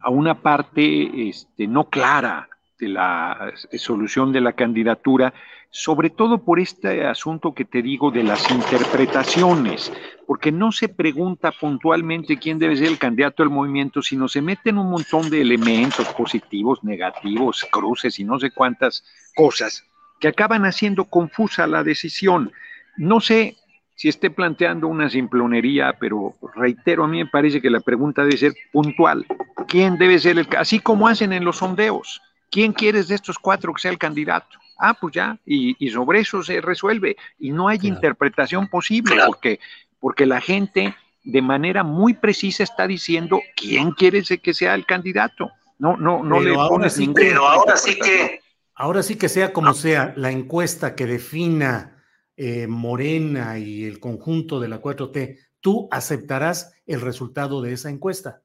a 0.00 0.10
una 0.10 0.42
parte 0.42 1.28
este, 1.28 1.68
no 1.68 1.88
clara 1.88 2.48
de 2.78 2.88
la 2.88 3.52
solución 3.78 4.32
de 4.32 4.40
la 4.40 4.52
candidatura, 4.52 5.32
sobre 5.70 6.10
todo 6.10 6.44
por 6.44 6.60
este 6.60 7.06
asunto 7.06 7.54
que 7.54 7.64
te 7.64 7.82
digo 7.82 8.10
de 8.10 8.22
las 8.22 8.50
interpretaciones, 8.50 9.92
porque 10.26 10.52
no 10.52 10.72
se 10.72 10.88
pregunta 10.88 11.52
puntualmente 11.52 12.38
quién 12.38 12.58
debe 12.58 12.76
ser 12.76 12.88
el 12.88 12.98
candidato 12.98 13.42
del 13.42 13.50
movimiento, 13.50 14.02
sino 14.02 14.28
se 14.28 14.42
meten 14.42 14.78
un 14.78 14.90
montón 14.90 15.28
de 15.30 15.40
elementos 15.40 16.06
positivos, 16.14 16.82
negativos, 16.84 17.66
cruces 17.70 18.18
y 18.18 18.24
no 18.24 18.38
sé 18.38 18.50
cuántas 18.50 19.04
cosas 19.34 19.84
que 20.20 20.28
acaban 20.28 20.64
haciendo 20.64 21.04
confusa 21.04 21.66
la 21.66 21.82
decisión. 21.82 22.52
No 22.96 23.20
sé 23.20 23.56
si 23.94 24.08
esté 24.08 24.30
planteando 24.30 24.88
una 24.88 25.08
simplonería, 25.08 25.96
pero 25.98 26.34
reitero, 26.54 27.04
a 27.04 27.08
mí 27.08 27.18
me 27.18 27.30
parece 27.30 27.60
que 27.60 27.70
la 27.70 27.80
pregunta 27.80 28.22
debe 28.22 28.36
ser 28.36 28.52
puntual. 28.72 29.26
¿Quién 29.68 29.96
debe 29.96 30.18
ser 30.18 30.38
el, 30.38 30.48
así 30.58 30.80
como 30.80 31.08
hacen 31.08 31.32
en 31.32 31.44
los 31.44 31.56
sondeos? 31.56 32.20
¿Quién 32.50 32.72
quieres 32.72 33.08
de 33.08 33.14
estos 33.14 33.38
cuatro 33.38 33.72
que 33.72 33.82
sea 33.82 33.90
el 33.90 33.98
candidato? 33.98 34.58
Ah, 34.78 34.94
pues 34.94 35.14
ya, 35.14 35.38
y, 35.44 35.74
sobre 35.90 36.20
eso 36.20 36.42
se 36.42 36.60
resuelve. 36.60 37.16
Y 37.38 37.50
no 37.50 37.68
hay 37.68 37.78
interpretación 37.82 38.68
posible 38.68 39.16
porque, 39.26 39.58
porque 39.98 40.26
la 40.26 40.40
gente 40.40 40.94
de 41.24 41.42
manera 41.42 41.82
muy 41.82 42.14
precisa 42.14 42.62
está 42.62 42.86
diciendo 42.86 43.40
quién 43.56 43.90
quiere 43.92 44.22
que 44.22 44.54
sea 44.54 44.74
el 44.74 44.86
candidato. 44.86 45.50
No, 45.78 45.96
no, 45.96 46.22
no 46.22 46.40
le 46.40 46.54
pones 46.54 46.98
ningún. 46.98 47.14
Pero 47.14 47.46
ahora 47.46 47.76
sí 47.76 47.98
que. 47.98 48.40
Ahora 48.74 49.02
sí 49.02 49.16
que 49.16 49.30
sea 49.30 49.54
como 49.54 49.72
sea, 49.72 50.12
la 50.16 50.30
encuesta 50.30 50.94
que 50.94 51.06
defina 51.06 51.96
eh, 52.36 52.66
Morena 52.66 53.58
y 53.58 53.84
el 53.84 53.98
conjunto 53.98 54.60
de 54.60 54.68
la 54.68 54.82
4T, 54.82 55.38
¿tú 55.60 55.88
aceptarás 55.90 56.74
el 56.84 57.00
resultado 57.00 57.62
de 57.62 57.72
esa 57.72 57.88
encuesta? 57.88 58.42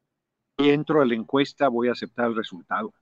Si 0.57 0.69
entro 0.69 1.01
a 1.01 1.05
la 1.05 1.15
encuesta, 1.15 1.67
voy 1.67 1.89
a 1.89 1.91
aceptar 1.91 2.27
el 2.27 2.35
resultado. 2.37 2.93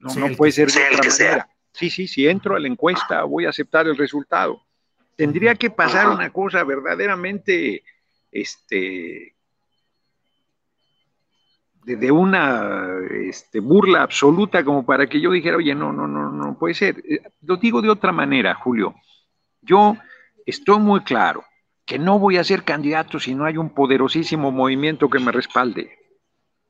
No, 0.00 0.14
no 0.14 0.34
puede 0.36 0.52
ser 0.52 0.70
de 0.70 0.82
otra 0.82 1.10
manera. 1.10 1.48
Sí, 1.72 1.90
sí, 1.90 2.08
si 2.08 2.26
entro 2.26 2.56
a 2.56 2.60
la 2.60 2.68
encuesta, 2.68 3.22
voy 3.24 3.46
a 3.46 3.50
aceptar 3.50 3.86
el 3.86 3.96
resultado. 3.96 4.62
Tendría 5.16 5.54
que 5.54 5.70
pasar 5.70 6.08
una 6.08 6.30
cosa 6.30 6.64
verdaderamente, 6.64 7.84
este, 8.32 9.34
de, 11.84 12.10
una 12.10 12.88
este, 13.22 13.60
burla 13.60 14.02
absoluta 14.02 14.64
como 14.64 14.84
para 14.84 15.06
que 15.06 15.20
yo 15.20 15.30
dijera, 15.30 15.58
oye, 15.58 15.74
no, 15.74 15.92
no, 15.92 16.06
no, 16.06 16.30
no 16.30 16.58
puede 16.58 16.74
ser. 16.74 17.02
Eh, 17.08 17.20
lo 17.42 17.56
digo 17.56 17.82
de 17.82 17.90
otra 17.90 18.12
manera, 18.12 18.54
Julio. 18.54 18.94
Yo 19.62 19.96
estoy 20.46 20.78
muy 20.78 21.00
claro 21.00 21.44
que 21.84 21.98
no 21.98 22.18
voy 22.18 22.36
a 22.36 22.44
ser 22.44 22.62
candidato 22.62 23.20
si 23.20 23.34
no 23.34 23.44
hay 23.44 23.56
un 23.56 23.70
poderosísimo 23.70 24.50
movimiento 24.50 25.10
que 25.10 25.18
me 25.18 25.32
respalde. 25.32 25.99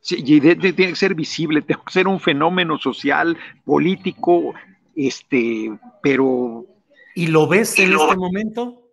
Y 0.08 0.40
tiene 0.40 0.72
que 0.72 0.96
ser 0.96 1.14
visible, 1.14 1.62
tengo 1.62 1.84
que 1.84 1.92
ser 1.92 2.08
un 2.08 2.20
fenómeno 2.20 2.78
social, 2.78 3.36
político, 3.64 4.54
este, 4.94 5.70
pero 6.02 6.66
¿Y 7.14 7.26
lo 7.26 7.46
ves 7.46 7.78
en 7.78 7.92
este 7.92 8.16
momento? 8.16 8.92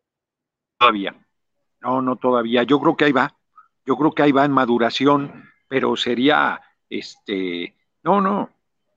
Todavía. 0.78 1.16
No, 1.82 2.02
no 2.02 2.16
todavía. 2.16 2.64
Yo 2.64 2.80
creo 2.80 2.98
que 2.98 3.06
ahí 3.06 3.12
va. 3.12 3.36
Yo 3.86 3.96
creo 3.96 4.12
que 4.12 4.24
ahí 4.24 4.32
va 4.32 4.46
en 4.46 4.52
maduración, 4.52 5.46
pero 5.68 5.96
sería, 5.96 6.62
este, 6.90 7.76
no, 8.04 8.22
no. 8.22 8.50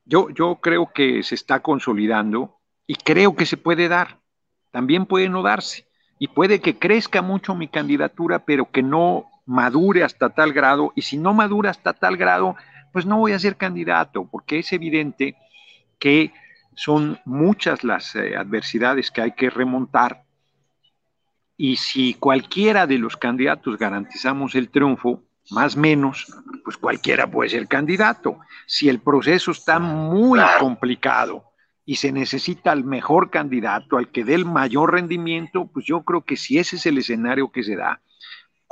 Yo, 0.04 0.30
yo 0.30 0.56
creo 0.56 0.90
que 0.92 1.22
se 1.22 1.34
está 1.34 1.60
consolidando 1.60 2.58
y 2.86 2.96
creo 2.96 3.36
que 3.36 3.46
se 3.46 3.56
puede 3.56 3.88
dar. 3.88 4.18
También 4.72 5.06
puede 5.06 5.28
no 5.28 5.42
darse. 5.42 5.86
Y 6.18 6.28
puede 6.28 6.60
que 6.60 6.78
crezca 6.78 7.22
mucho 7.22 7.54
mi 7.54 7.68
candidatura, 7.68 8.40
pero 8.40 8.70
que 8.70 8.82
no 8.82 9.29
madure 9.50 10.04
hasta 10.04 10.30
tal 10.30 10.52
grado. 10.52 10.92
Y 10.94 11.02
si 11.02 11.18
no 11.18 11.34
madura 11.34 11.70
hasta 11.70 11.92
tal 11.92 12.16
grado, 12.16 12.56
pues 12.92 13.06
no 13.06 13.18
voy 13.18 13.32
a 13.32 13.38
ser 13.38 13.56
candidato, 13.56 14.28
porque 14.30 14.60
es 14.60 14.72
evidente 14.72 15.36
que 15.98 16.32
son 16.74 17.18
muchas 17.24 17.84
las 17.84 18.14
eh, 18.16 18.36
adversidades 18.36 19.10
que 19.10 19.22
hay 19.22 19.32
que 19.32 19.50
remontar 19.50 20.24
y 21.62 21.76
si 21.76 22.14
cualquiera 22.14 22.86
de 22.86 22.96
los 22.96 23.18
candidatos 23.18 23.76
garantizamos 23.76 24.54
el 24.54 24.70
triunfo, 24.70 25.24
más 25.50 25.76
menos, 25.76 26.34
pues 26.64 26.78
cualquiera 26.78 27.30
puede 27.30 27.50
ser 27.50 27.68
candidato. 27.68 28.38
Si 28.66 28.88
el 28.88 28.98
proceso 28.98 29.50
está 29.50 29.78
muy 29.78 30.40
complicado 30.58 31.44
y 31.84 31.96
se 31.96 32.12
necesita 32.12 32.72
el 32.72 32.84
mejor 32.84 33.28
candidato, 33.28 33.98
al 33.98 34.08
que 34.08 34.24
dé 34.24 34.36
el 34.36 34.46
mayor 34.46 34.94
rendimiento, 34.94 35.66
pues 35.66 35.84
yo 35.84 36.02
creo 36.02 36.22
que 36.22 36.38
si 36.38 36.58
ese 36.58 36.76
es 36.76 36.86
el 36.86 36.96
escenario 36.96 37.52
que 37.52 37.62
se 37.62 37.76
da, 37.76 38.00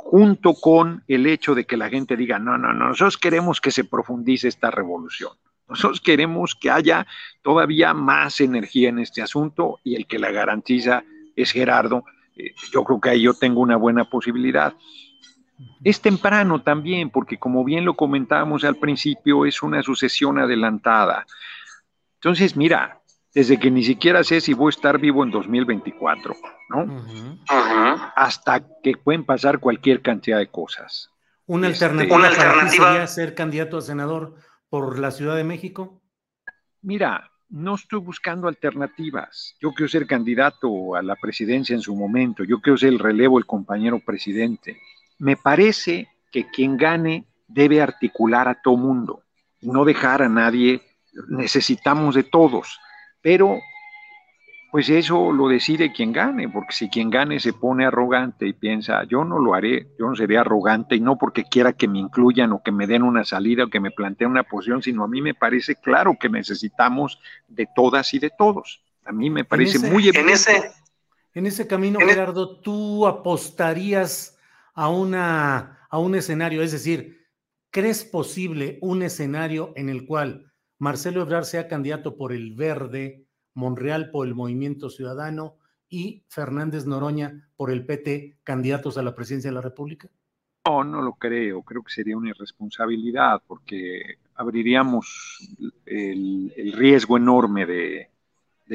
junto 0.01 0.53
con 0.53 1.03
el 1.09 1.27
hecho 1.27 1.53
de 1.53 1.65
que 1.65 1.75
la 1.75 1.89
gente 1.89 2.15
diga, 2.15 2.39
no, 2.39 2.57
no, 2.57 2.73
no, 2.73 2.87
nosotros 2.87 3.17
queremos 3.17 3.59
que 3.59 3.69
se 3.69 3.83
profundice 3.83 4.47
esta 4.47 4.71
revolución. 4.71 5.33
Nosotros 5.67 5.99
queremos 5.99 6.55
que 6.55 6.71
haya 6.71 7.05
todavía 7.43 7.93
más 7.93 8.39
energía 8.39 8.89
en 8.89 8.99
este 8.99 9.21
asunto 9.21 9.79
y 9.83 9.95
el 9.95 10.07
que 10.07 10.17
la 10.17 10.31
garantiza 10.31 11.03
es 11.35 11.51
Gerardo. 11.51 12.05
Eh, 12.37 12.55
yo 12.71 12.85
creo 12.85 13.01
que 13.01 13.09
ahí 13.09 13.21
yo 13.21 13.33
tengo 13.33 13.59
una 13.59 13.75
buena 13.75 14.09
posibilidad. 14.09 14.73
Es 15.83 16.01
temprano 16.01 16.61
también, 16.63 17.09
porque 17.09 17.37
como 17.37 17.65
bien 17.65 17.83
lo 17.83 17.93
comentábamos 17.93 18.63
al 18.63 18.77
principio, 18.77 19.45
es 19.45 19.61
una 19.61 19.83
sucesión 19.83 20.39
adelantada. 20.39 21.25
Entonces, 22.15 22.55
mira, 22.55 22.98
desde 23.33 23.59
que 23.59 23.71
ni 23.71 23.83
siquiera 23.83 24.23
sé 24.23 24.41
si 24.41 24.53
voy 24.53 24.67
a 24.67 24.75
estar 24.75 24.99
vivo 24.99 25.23
en 25.23 25.31
2024, 25.31 26.35
¿no? 26.69 27.05
Hasta 28.15 28.63
que 28.81 28.97
pueden 28.97 29.25
pasar 29.25 29.59
cualquier 29.59 30.01
cantidad 30.01 30.39
de 30.39 30.47
cosas. 30.47 31.09
Una 31.45 31.67
este, 31.67 31.85
alternativa, 31.85 32.15
una 32.15 32.27
alternativa 32.27 32.87
sería 32.87 33.07
ser 33.07 33.35
candidato 33.35 33.77
a 33.77 33.81
senador 33.81 34.35
por 34.69 34.99
la 34.99 35.11
Ciudad 35.11 35.35
de 35.35 35.43
México? 35.43 36.01
Mira, 36.81 37.31
no 37.49 37.75
estoy 37.75 37.99
buscando 37.99 38.47
alternativas. 38.47 39.55
Yo 39.59 39.71
quiero 39.73 39.89
ser 39.89 40.05
candidato 40.05 40.95
a 40.95 41.01
la 41.01 41.15
presidencia 41.15 41.73
en 41.73 41.81
su 41.81 41.95
momento. 41.95 42.43
Yo 42.43 42.61
quiero 42.61 42.77
ser 42.77 42.89
el 42.89 42.99
relevo, 42.99 43.39
el 43.39 43.45
compañero 43.45 43.99
presidente. 43.99 44.79
Me 45.17 45.35
parece 45.35 46.07
que 46.31 46.47
quien 46.49 46.77
gane 46.77 47.25
debe 47.47 47.81
articular 47.81 48.47
a 48.47 48.61
todo 48.61 48.77
mundo 48.77 49.23
y 49.59 49.69
no 49.69 49.83
dejar 49.83 50.21
a 50.21 50.29
nadie. 50.29 50.81
Necesitamos 51.27 52.13
de 52.15 52.23
todos, 52.23 52.79
pero 53.21 53.59
pues 54.71 54.87
eso 54.89 55.31
lo 55.31 55.47
decide 55.47 55.91
quien 55.91 56.11
gane, 56.11 56.47
porque 56.47 56.73
si 56.73 56.89
quien 56.89 57.09
gane 57.09 57.39
se 57.39 57.53
pone 57.53 57.85
arrogante 57.85 58.47
y 58.47 58.53
piensa, 58.53 59.03
yo 59.05 59.25
no 59.25 59.39
lo 59.39 59.55
haré, 59.55 59.87
yo 59.97 60.07
no 60.07 60.15
seré 60.15 60.37
arrogante 60.37 60.95
y 60.95 60.99
no 60.99 61.17
porque 61.17 61.43
quiera 61.43 61.73
que 61.73 61.87
me 61.87 61.97
incluyan 61.97 62.53
o 62.53 62.61
que 62.61 62.71
me 62.71 62.85
den 62.85 63.01
una 63.01 63.25
salida 63.25 63.63
o 63.63 63.69
que 63.69 63.79
me 63.79 63.89
planteen 63.89 64.29
una 64.29 64.43
posición, 64.43 64.83
sino 64.83 65.03
a 65.03 65.07
mí 65.07 65.21
me 65.21 65.33
parece 65.33 65.75
claro 65.75 66.17
que 66.19 66.29
necesitamos 66.29 67.19
de 67.47 67.67
todas 67.75 68.13
y 68.13 68.19
de 68.19 68.31
todos. 68.37 68.83
A 69.05 69.11
mí 69.11 69.31
me 69.31 69.43
parece 69.43 69.79
muy 69.79 70.07
evidente. 70.07 70.19
En 70.19 70.29
ese, 70.29 70.71
en 71.33 71.45
ese 71.47 71.65
camino, 71.65 71.99
Gerardo, 71.99 72.59
¿tú 72.61 73.07
apostarías 73.07 74.37
a, 74.75 74.89
una, 74.89 75.79
a 75.89 75.97
un 75.97 76.13
escenario? 76.13 76.61
Es 76.61 76.71
decir, 76.71 77.25
¿crees 77.71 78.03
posible 78.03 78.77
un 78.81 79.01
escenario 79.01 79.73
en 79.75 79.89
el 79.89 80.05
cual 80.05 80.48
Marcelo 80.79 81.21
Ebrard 81.21 81.43
sea 81.43 81.67
candidato 81.67 82.15
por 82.15 82.33
el 82.33 82.53
verde? 82.55 83.25
Monreal 83.53 84.09
por 84.09 84.25
el 84.25 84.35
Movimiento 84.35 84.89
Ciudadano 84.89 85.57
y 85.89 86.23
Fernández 86.29 86.85
Noroña 86.85 87.49
por 87.55 87.71
el 87.71 87.85
PT, 87.85 88.37
candidatos 88.43 88.97
a 88.97 89.03
la 89.03 89.15
presidencia 89.15 89.49
de 89.49 89.55
la 89.55 89.61
República? 89.61 90.09
No, 90.65 90.83
no 90.83 91.01
lo 91.01 91.13
creo. 91.13 91.63
Creo 91.63 91.83
que 91.83 91.91
sería 91.91 92.17
una 92.17 92.29
irresponsabilidad 92.29 93.41
porque 93.45 94.19
abriríamos 94.35 95.39
el, 95.85 96.73
riesgo 96.75 97.17
enorme 97.17 97.65
de, 97.65 98.09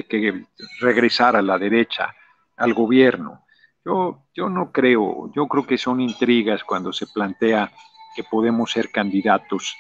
que 0.09 0.45
regresara 0.81 1.41
la 1.41 1.59
derecha 1.59 2.15
al 2.57 2.75
gobierno. 2.75 3.45
Yo, 3.85 4.27
yo 4.35 4.49
no 4.49 4.73
creo, 4.73 5.31
yo 5.35 5.47
creo 5.47 5.67
que 5.67 5.79
son 5.79 6.01
intrigas 6.01 6.65
cuando 6.65 6.93
se 6.93 7.07
plantea 7.07 7.71
que 8.17 8.25
podemos 8.25 8.73
ser 8.73 8.91
candidatos 8.91 9.77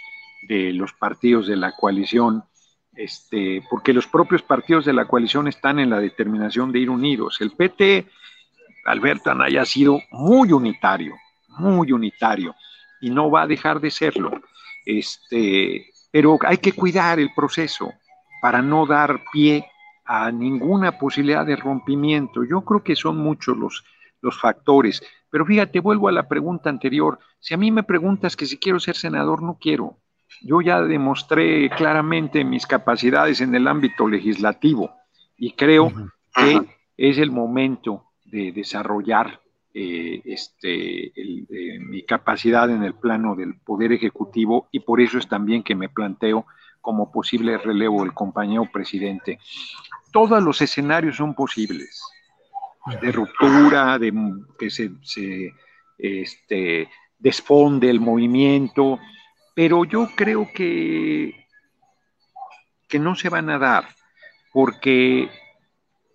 de 0.49 0.73
los 0.73 0.93
partidos 0.93 1.47
de 1.47 1.57
la 1.57 1.73
coalición 1.73 2.45
este, 2.97 3.63
porque 3.69 3.93
los 3.93 4.07
propios 4.07 4.43
partidos 4.43 4.85
de 4.85 4.93
la 4.93 5.07
coalición 5.07 5.49
están 5.49 5.79
en 5.79 5.91
la 5.91 5.99
determinación 5.99 6.71
de 6.71 6.79
ir 6.79 6.91
unidos. 6.91 7.41
El 7.41 7.51
PT, 7.51 8.07
Alberto 8.85 9.31
Anaya, 9.31 9.63
ha 9.63 9.67
sido 9.67 10.01
muy 10.11 10.53
unitario, 10.53 11.15
muy 11.49 11.93
unitario, 11.93 12.55
y 13.01 13.11
no 13.11 13.31
va 13.31 13.43
a 13.43 13.47
dejar 13.47 13.81
de 13.81 13.91
serlo. 13.91 14.31
Este, 14.87 15.87
pero 16.11 16.39
hay 16.47 16.59
que 16.59 16.73
cuidar 16.73 17.19
el 17.19 17.33
proceso 17.35 17.93
para 18.41 18.63
no 18.63 18.87
dar 18.87 19.23
pie 19.33 19.67
a 20.05 20.31
ninguna 20.31 20.99
posibilidad 20.99 21.45
de 21.47 21.57
rompimiento. 21.57 22.45
Yo 22.45 22.61
creo 22.61 22.85
que 22.85 22.95
son 22.95 23.17
muchos 23.17 23.57
los, 23.57 23.85
los 24.21 24.39
factores. 24.39 25.03
Pero 25.31 25.47
fíjate, 25.47 25.81
vuelvo 25.81 26.09
a 26.09 26.13
la 26.13 26.29
pregunta 26.29 26.69
anterior. 26.69 27.19
Si 27.41 27.55
a 27.55 27.57
mí 27.57 27.73
me 27.73 27.83
preguntas 27.83 28.37
que 28.37 28.47
si 28.47 28.59
quiero 28.59 28.79
ser 28.79 28.95
senador, 28.95 29.43
no 29.43 29.59
quiero. 29.59 29.99
Yo 30.43 30.61
ya 30.61 30.81
demostré 30.83 31.71
claramente 31.71 32.45
mis 32.45 32.67
capacidades 32.67 33.41
en 33.41 33.55
el 33.55 33.67
ámbito 33.67 34.09
legislativo 34.09 34.91
y 35.37 35.53
creo 35.53 35.93
que 36.35 36.61
es 36.97 37.19
el 37.19 37.31
momento 37.31 38.05
de 38.25 38.53
desarrollar 38.53 39.41
eh, 39.73 40.23
este, 40.25 41.07
eh, 41.07 41.79
mi 41.81 42.03
capacidad 42.03 42.71
en 42.71 42.83
el 42.85 42.95
plano 42.95 43.35
del 43.35 43.57
Poder 43.57 43.93
Ejecutivo 43.93 44.69
y 44.71 44.81
por 44.81 45.01
eso 45.01 45.19
es 45.19 45.29
también 45.29 45.63
que 45.63 45.75
me 45.75 45.89
planteo 45.89 46.47
como 46.81 47.11
posible 47.11 47.59
relevo 47.59 48.03
del 48.03 48.13
compañero 48.13 48.69
presidente. 48.71 49.39
Todos 50.13 50.43
los 50.43 50.61
escenarios 50.61 51.17
son 51.17 51.35
posibles, 51.35 52.03
de 53.01 53.11
ruptura, 53.11 53.99
de 53.99 54.13
que 54.59 54.71
se, 54.71 54.91
se 55.03 55.55
este, 55.99 56.89
desfonde 57.19 57.89
el 57.89 58.01
movimiento, 58.01 58.99
pero 59.55 59.85
yo 59.85 60.11
creo 60.15 60.49
que, 60.53 61.47
que 62.89 62.99
no 62.99 63.15
se 63.15 63.29
van 63.29 63.49
a 63.51 63.59
dar, 63.59 63.85
porque 64.53 65.29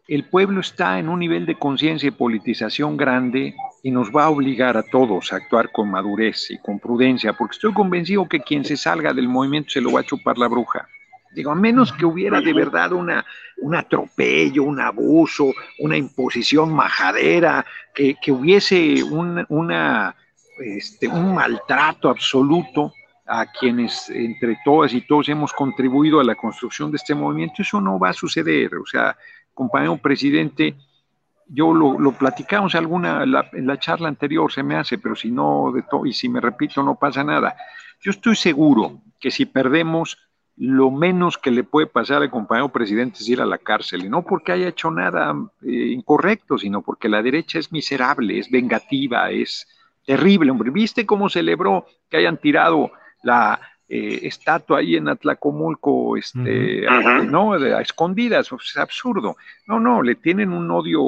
el 0.07 0.23
pueblo 0.25 0.59
está 0.59 0.99
en 0.99 1.07
un 1.07 1.19
nivel 1.19 1.45
de 1.45 1.55
conciencia 1.55 2.07
y 2.07 2.11
politización 2.11 2.97
grande 2.97 3.55
y 3.83 3.91
nos 3.91 4.09
va 4.09 4.25
a 4.25 4.29
obligar 4.29 4.75
a 4.75 4.83
todos 4.83 5.31
a 5.31 5.37
actuar 5.37 5.71
con 5.71 5.91
madurez 5.91 6.51
y 6.51 6.57
con 6.57 6.79
prudencia, 6.79 7.33
porque 7.33 7.53
estoy 7.53 7.73
convencido 7.73 8.27
que 8.27 8.41
quien 8.41 8.65
se 8.65 8.75
salga 8.75 9.13
del 9.13 9.29
movimiento 9.29 9.69
se 9.69 9.81
lo 9.81 9.91
va 9.91 10.01
a 10.01 10.05
chupar 10.05 10.37
la 10.37 10.47
bruja. 10.47 10.87
Digo, 11.31 11.51
a 11.51 11.55
menos 11.55 11.93
que 11.93 12.05
hubiera 12.05 12.41
de 12.41 12.53
verdad 12.53 12.91
una, 12.91 13.23
un 13.57 13.75
atropello, 13.75 14.63
un 14.63 14.81
abuso, 14.81 15.53
una 15.77 15.95
imposición 15.95 16.73
majadera, 16.73 17.63
que, 17.93 18.15
hubiese 18.31 19.03
una 19.03 20.15
este, 20.59 21.07
un 21.07 21.35
maltrato 21.35 22.09
absoluto 22.09 22.93
a 23.29 23.45
quienes 23.45 24.09
entre 24.09 24.57
todas 24.65 24.93
y 24.93 25.01
todos 25.01 25.29
hemos 25.29 25.53
contribuido 25.53 26.19
a 26.19 26.23
la 26.23 26.35
construcción 26.35 26.89
de 26.91 26.97
este 26.97 27.13
movimiento, 27.13 27.61
eso 27.61 27.79
no 27.79 27.99
va 27.99 28.09
a 28.09 28.13
suceder. 28.13 28.75
O 28.75 28.85
sea, 28.85 29.15
compañero 29.53 29.97
presidente, 29.97 30.75
yo 31.47 31.73
lo, 31.73 32.11
platicamos 32.13 32.75
alguna 32.75 33.23
en 33.23 33.67
la 33.67 33.79
charla 33.79 34.07
anterior, 34.07 34.51
se 34.51 34.63
me 34.63 34.75
hace, 34.75 34.97
pero 34.97 35.15
si 35.15 35.31
no, 35.31 35.71
de 35.73 35.83
y 36.05 36.13
si 36.13 36.27
me 36.27 36.41
repito, 36.41 36.81
no 36.81 36.95
pasa 36.95 37.23
nada. 37.23 37.55
Yo 38.01 38.11
estoy 38.11 38.35
seguro 38.35 39.01
que 39.19 39.31
si 39.31 39.45
perdemos, 39.45 40.17
lo 40.55 40.91
menos 40.91 41.37
que 41.37 41.51
le 41.51 41.63
puede 41.63 41.87
pasar 41.87 42.21
al 42.21 42.29
compañero 42.29 42.69
presidente 42.69 43.19
es 43.19 43.29
ir 43.29 43.41
a 43.41 43.45
la 43.45 43.57
cárcel, 43.57 44.05
y 44.05 44.09
no 44.09 44.23
porque 44.23 44.51
haya 44.51 44.67
hecho 44.67 44.91
nada 44.91 45.33
eh, 45.61 45.91
incorrecto, 45.91 46.57
sino 46.57 46.81
porque 46.81 47.09
la 47.09 47.21
derecha 47.21 47.59
es 47.59 47.71
miserable, 47.71 48.39
es 48.39 48.49
vengativa, 48.49 49.29
es 49.31 49.67
terrible, 50.05 50.51
hombre. 50.51 50.71
¿Viste 50.71 51.05
cómo 51.05 51.29
celebró 51.29 51.85
que 52.09 52.17
hayan 52.17 52.37
tirado 52.37 52.91
la 53.23 53.59
eh, 53.91 54.27
estatua 54.27 54.79
ahí 54.79 54.97
en 54.97 55.07
Atlacomulco, 55.07 56.15
este, 56.15 56.85
¿no? 57.25 57.53
A 57.53 57.81
escondidas, 57.81 58.51
es 58.51 58.77
absurdo. 58.77 59.35
No, 59.65 59.79
no, 59.79 60.03
le 60.03 60.13
tienen 60.13 60.53
un 60.53 60.69
odio 60.69 61.01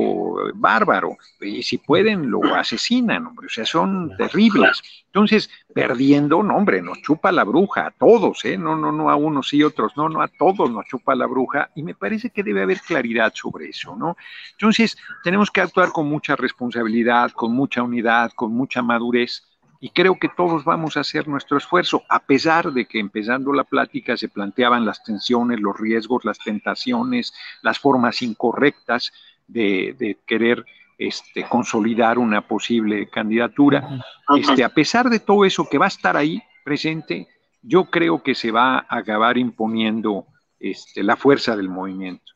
bárbaro 0.56 1.16
y 1.40 1.62
si 1.62 1.78
pueden 1.78 2.32
lo 2.32 2.56
asesinan, 2.56 3.28
hombre, 3.28 3.46
o 3.46 3.50
sea, 3.50 3.66
son 3.66 4.18
terribles. 4.18 4.82
Entonces, 5.06 5.52
perdiendo, 5.76 6.42
no, 6.42 6.56
hombre, 6.56 6.82
nos 6.82 7.00
chupa 7.04 7.32
la 7.32 7.44
bruja 7.44 7.86
a 7.86 7.92
todos, 7.92 8.44
¿eh? 8.46 8.58
No, 8.58 8.76
no, 8.76 8.92
no 8.92 9.12
a 9.12 9.16
unos 9.16 9.54
y 9.54 9.62
otros, 9.62 9.96
no, 9.96 10.10
no 10.10 10.20
a 10.24 10.28
todos 10.28 10.72
nos 10.72 10.86
chupa 10.88 11.14
la 11.14 11.28
bruja 11.28 11.70
y 11.76 11.84
me 11.84 11.94
parece 11.94 12.32
que 12.32 12.42
debe 12.42 12.64
haber 12.64 12.82
claridad 12.82 13.32
sobre 13.36 13.70
eso, 13.70 13.96
¿no? 13.96 14.18
Entonces, 14.54 14.98
tenemos 15.24 15.52
que 15.52 15.62
actuar 15.62 15.92
con 15.92 16.10
mucha 16.10 16.36
responsabilidad, 16.36 17.30
con 17.30 17.54
mucha 17.54 17.84
unidad, 17.84 18.32
con 18.34 18.54
mucha 18.54 18.82
madurez 18.82 19.44
y 19.84 19.90
creo 19.90 20.20
que 20.20 20.30
todos 20.30 20.64
vamos 20.64 20.96
a 20.96 21.00
hacer 21.00 21.28
nuestro 21.28 21.58
esfuerzo, 21.58 22.04
a 22.08 22.20
pesar 22.20 22.72
de 22.72 22.86
que 22.86 23.00
empezando 23.00 23.52
la 23.52 23.64
plática 23.64 24.16
se 24.16 24.30
planteaban 24.30 24.86
las 24.86 25.04
tensiones, 25.04 25.60
los 25.60 25.78
riesgos, 25.78 26.24
las 26.24 26.38
tentaciones, 26.38 27.34
las 27.64 27.80
formas 27.80 28.22
incorrectas 28.22 29.12
de, 29.48 30.18
querer 30.28 30.64
este, 31.00 31.44
consolidar 31.50 32.20
una 32.20 32.48
posible 32.48 33.10
candidatura. 33.10 34.06
Este, 34.38 34.64
a 34.64 34.70
pesar 34.70 35.10
de 35.10 35.20
todo 35.20 35.46
eso 35.46 35.68
que 35.68 35.80
va 35.80 35.86
a 35.86 35.96
estar 35.96 36.16
ahí 36.16 36.44
presente, 36.64 37.28
yo 37.64 37.86
creo 37.86 38.22
que 38.22 38.36
se 38.36 38.52
va 38.52 38.86
a 38.88 38.98
acabar 38.98 39.40
imponiendo 39.40 40.28
este, 40.60 41.02
la 41.02 41.16
fuerza 41.16 41.56
del 41.56 41.70
movimiento. 41.70 42.31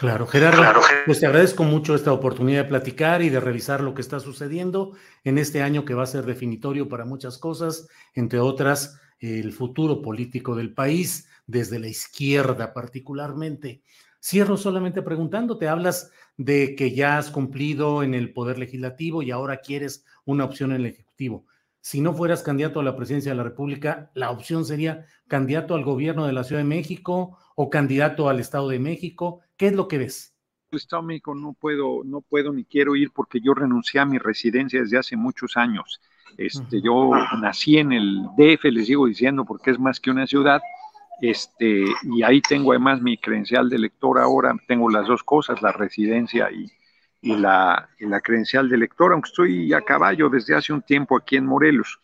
Claro, 0.00 0.26
Gerardo, 0.26 0.80
pues 1.04 1.20
te 1.20 1.26
agradezco 1.26 1.62
mucho 1.62 1.94
esta 1.94 2.10
oportunidad 2.10 2.62
de 2.62 2.70
platicar 2.70 3.20
y 3.20 3.28
de 3.28 3.38
revisar 3.38 3.82
lo 3.82 3.92
que 3.92 4.00
está 4.00 4.18
sucediendo 4.18 4.96
en 5.24 5.36
este 5.36 5.60
año 5.60 5.84
que 5.84 5.92
va 5.92 6.04
a 6.04 6.06
ser 6.06 6.24
definitorio 6.24 6.88
para 6.88 7.04
muchas 7.04 7.36
cosas, 7.36 7.86
entre 8.14 8.38
otras 8.38 8.98
el 9.18 9.52
futuro 9.52 10.00
político 10.00 10.56
del 10.56 10.72
país, 10.72 11.28
desde 11.46 11.78
la 11.78 11.88
izquierda 11.88 12.72
particularmente. 12.72 13.82
Cierro 14.22 14.56
solamente 14.56 15.02
preguntándote, 15.02 15.68
hablas 15.68 16.10
de 16.38 16.74
que 16.76 16.94
ya 16.94 17.18
has 17.18 17.30
cumplido 17.30 18.02
en 18.02 18.14
el 18.14 18.32
Poder 18.32 18.56
Legislativo 18.58 19.22
y 19.22 19.30
ahora 19.30 19.60
quieres 19.60 20.06
una 20.24 20.46
opción 20.46 20.72
en 20.72 20.80
el 20.80 20.86
Ejecutivo. 20.86 21.44
Si 21.80 22.00
no 22.00 22.14
fueras 22.14 22.42
candidato 22.42 22.80
a 22.80 22.84
la 22.84 22.96
presidencia 22.96 23.32
de 23.32 23.36
la 23.36 23.44
República, 23.44 24.10
la 24.14 24.30
opción 24.30 24.64
sería 24.64 25.06
candidato 25.28 25.74
al 25.74 25.84
gobierno 25.84 26.26
de 26.26 26.32
la 26.32 26.44
Ciudad 26.44 26.60
de 26.60 26.68
México 26.68 27.38
o 27.56 27.70
candidato 27.70 28.28
al 28.28 28.40
Estado 28.40 28.68
de 28.68 28.78
México 28.78 29.40
¿Qué 29.60 29.66
es 29.66 29.74
lo 29.74 29.88
que 29.88 29.98
ves? 29.98 30.34
Estado 30.72 31.02
México 31.02 31.34
no 31.34 31.52
puedo, 31.52 32.02
no 32.02 32.22
puedo 32.22 32.50
ni 32.50 32.64
quiero 32.64 32.96
ir 32.96 33.10
porque 33.14 33.42
yo 33.42 33.52
renuncié 33.52 34.00
a 34.00 34.06
mi 34.06 34.16
residencia 34.16 34.80
desde 34.80 34.96
hace 34.96 35.18
muchos 35.18 35.58
años. 35.58 36.00
Este, 36.38 36.80
Yo 36.80 37.10
nací 37.42 37.76
en 37.76 37.92
el 37.92 38.22
DF, 38.38 38.64
les 38.72 38.86
sigo 38.86 39.06
diciendo, 39.06 39.44
porque 39.44 39.72
es 39.72 39.78
más 39.78 40.00
que 40.00 40.10
una 40.10 40.26
ciudad. 40.26 40.62
Este, 41.20 41.84
y 42.04 42.22
ahí 42.22 42.40
tengo 42.40 42.70
además 42.70 43.02
mi 43.02 43.18
credencial 43.18 43.68
de 43.68 43.76
elector 43.76 44.18
ahora, 44.18 44.56
tengo 44.66 44.88
las 44.88 45.06
dos 45.06 45.22
cosas, 45.22 45.60
la 45.60 45.72
residencia 45.72 46.50
y, 46.50 46.72
la, 47.22 47.88
la, 47.98 48.20
credencial 48.20 48.68
de 48.68 48.76
elector, 48.76 49.12
aunque 49.12 49.28
estoy 49.28 49.72
a 49.72 49.82
caballo 49.82 50.28
desde 50.28 50.54
hace 50.54 50.72
un 50.72 50.82
tiempo 50.82 51.16
aquí 51.16 51.36
en 51.36 51.46
Morelos, 51.46 51.98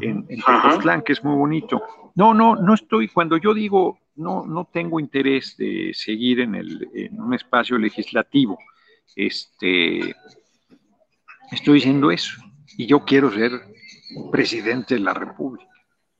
en, 0.00 0.26
en 0.28 1.02
que 1.02 1.12
es 1.12 1.24
muy 1.24 1.36
bonito. 1.36 1.82
No, 2.14 2.34
no, 2.34 2.56
no 2.56 2.74
estoy, 2.74 3.08
cuando 3.08 3.36
yo 3.38 3.54
digo 3.54 3.98
no, 4.20 4.44
no 4.46 4.68
tengo 4.70 5.00
interés 5.00 5.56
de 5.56 5.92
seguir 5.94 6.40
en, 6.40 6.54
el, 6.54 6.88
en 6.94 7.20
un 7.20 7.34
espacio 7.34 7.78
legislativo. 7.78 8.58
Este, 9.16 10.14
estoy 11.50 11.74
diciendo 11.74 12.10
eso. 12.10 12.40
Y 12.76 12.86
yo 12.86 13.04
quiero 13.04 13.32
ser 13.32 13.52
presidente 14.30 14.94
de 14.94 15.00
la 15.00 15.14
República. 15.14 15.69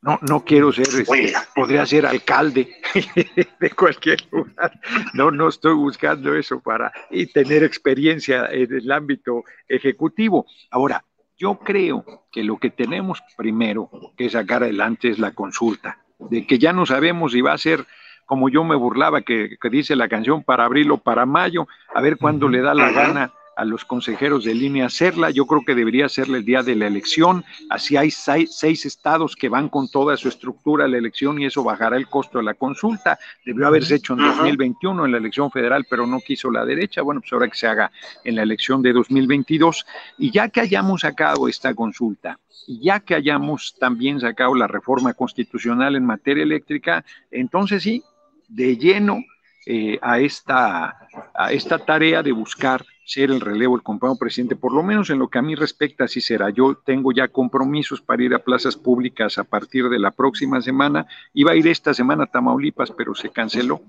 No, 0.02 0.18
no 0.22 0.44
quiero 0.44 0.72
ser, 0.72 0.86
este, 0.86 1.34
podría 1.54 1.84
ser 1.84 2.06
alcalde 2.06 2.74
de 3.60 3.70
cualquier 3.70 4.18
lugar. 4.30 4.72
No, 5.12 5.30
no 5.30 5.48
estoy 5.48 5.74
buscando 5.74 6.34
eso 6.34 6.60
para 6.60 6.90
y 7.10 7.26
tener 7.26 7.62
experiencia 7.62 8.46
en 8.46 8.72
el 8.72 8.90
ámbito 8.90 9.44
ejecutivo. 9.68 10.46
Ahora, 10.70 11.04
yo 11.36 11.58
creo 11.58 12.26
que 12.32 12.42
lo 12.42 12.58
que 12.58 12.70
tenemos 12.70 13.22
primero 13.36 13.90
que 14.16 14.30
sacar 14.30 14.62
adelante 14.62 15.10
es 15.10 15.18
la 15.18 15.32
consulta 15.32 15.98
de 16.18 16.46
que 16.46 16.58
ya 16.58 16.72
no 16.72 16.86
sabemos 16.86 17.32
si 17.32 17.40
va 17.40 17.52
a 17.52 17.58
ser 17.58 17.86
como 18.30 18.48
yo 18.48 18.62
me 18.62 18.76
burlaba 18.76 19.22
que, 19.22 19.56
dice 19.72 19.96
la 19.96 20.08
canción 20.08 20.44
para 20.44 20.64
abril 20.64 20.92
o 20.92 20.98
para 20.98 21.26
mayo, 21.26 21.66
a 21.92 22.00
ver 22.00 22.16
cuándo 22.16 22.48
le 22.48 22.60
da 22.60 22.74
la 22.74 22.92
gana 22.92 23.32
a 23.56 23.64
los 23.64 23.84
consejeros 23.84 24.44
de 24.44 24.54
línea 24.54 24.86
hacerla. 24.86 25.30
Yo 25.30 25.46
creo 25.46 25.62
que 25.66 25.74
debería 25.74 26.08
serle 26.08 26.38
el 26.38 26.44
día 26.44 26.62
de 26.62 26.76
la 26.76 26.86
elección. 26.86 27.44
Así 27.68 27.96
hay 27.96 28.10
seis, 28.10 28.86
estados 28.86 29.36
que 29.36 29.48
van 29.48 29.68
con 29.68 29.88
toda 29.88 30.16
su 30.16 30.28
estructura 30.28 30.84
a 30.84 30.88
la 30.88 30.98
elección 30.98 31.40
y 31.40 31.46
eso 31.46 31.62
bajará 31.62 31.96
el 31.96 32.08
costo 32.08 32.38
de 32.38 32.44
la 32.44 32.54
consulta. 32.54 33.18
Debió 33.44 33.66
haberse 33.66 33.96
hecho 33.96 34.14
en 34.14 34.20
2021 34.20 35.04
en 35.04 35.12
la 35.12 35.18
elección 35.18 35.50
federal, 35.50 35.86
pero 35.88 36.06
no 36.06 36.20
quiso 36.20 36.50
la 36.50 36.64
derecha. 36.64 37.02
Bueno, 37.02 37.20
pues 37.20 37.32
ahora 37.32 37.48
que 37.48 37.56
se 37.56 37.66
haga 37.66 37.90
en 38.24 38.36
la 38.36 38.42
elección 38.42 38.82
de 38.82 38.92
2022. 38.92 39.84
Y 40.18 40.30
ya 40.30 40.48
que 40.48 40.60
hayamos 40.60 41.02
sacado 41.02 41.48
esta 41.48 41.74
consulta, 41.74 42.38
y 42.66 42.80
ya 42.80 43.00
que 43.00 43.14
hayamos 43.14 43.74
también 43.78 44.20
sacado 44.20 44.54
la 44.54 44.66
reforma 44.66 45.14
constitucional 45.14 45.96
en 45.96 46.04
materia 46.04 46.42
eléctrica, 46.42 47.04
entonces 47.30 47.82
sí, 47.82 48.02
de 48.48 48.76
lleno 48.76 49.24
eh, 49.66 49.98
a, 50.02 50.18
esta, 50.18 51.08
a 51.34 51.52
esta 51.52 51.78
tarea 51.78 52.22
de 52.22 52.32
buscar 52.32 52.84
ser 53.10 53.32
el 53.32 53.40
relevo 53.40 53.74
del 53.74 53.82
compañero 53.82 54.16
presidente, 54.16 54.54
por 54.54 54.72
lo 54.72 54.84
menos 54.84 55.10
en 55.10 55.18
lo 55.18 55.26
que 55.26 55.40
a 55.40 55.42
mí 55.42 55.56
respecta, 55.56 56.04
así 56.04 56.20
será. 56.20 56.50
Yo 56.50 56.76
tengo 56.76 57.10
ya 57.10 57.26
compromisos 57.26 58.00
para 58.00 58.22
ir 58.22 58.32
a 58.34 58.38
plazas 58.38 58.76
públicas 58.76 59.36
a 59.36 59.42
partir 59.42 59.88
de 59.88 59.98
la 59.98 60.12
próxima 60.12 60.62
semana. 60.62 61.08
Iba 61.34 61.50
a 61.50 61.56
ir 61.56 61.66
esta 61.66 61.92
semana 61.92 62.24
a 62.24 62.26
Tamaulipas, 62.26 62.92
pero 62.92 63.16
se 63.16 63.30
canceló. 63.30 63.82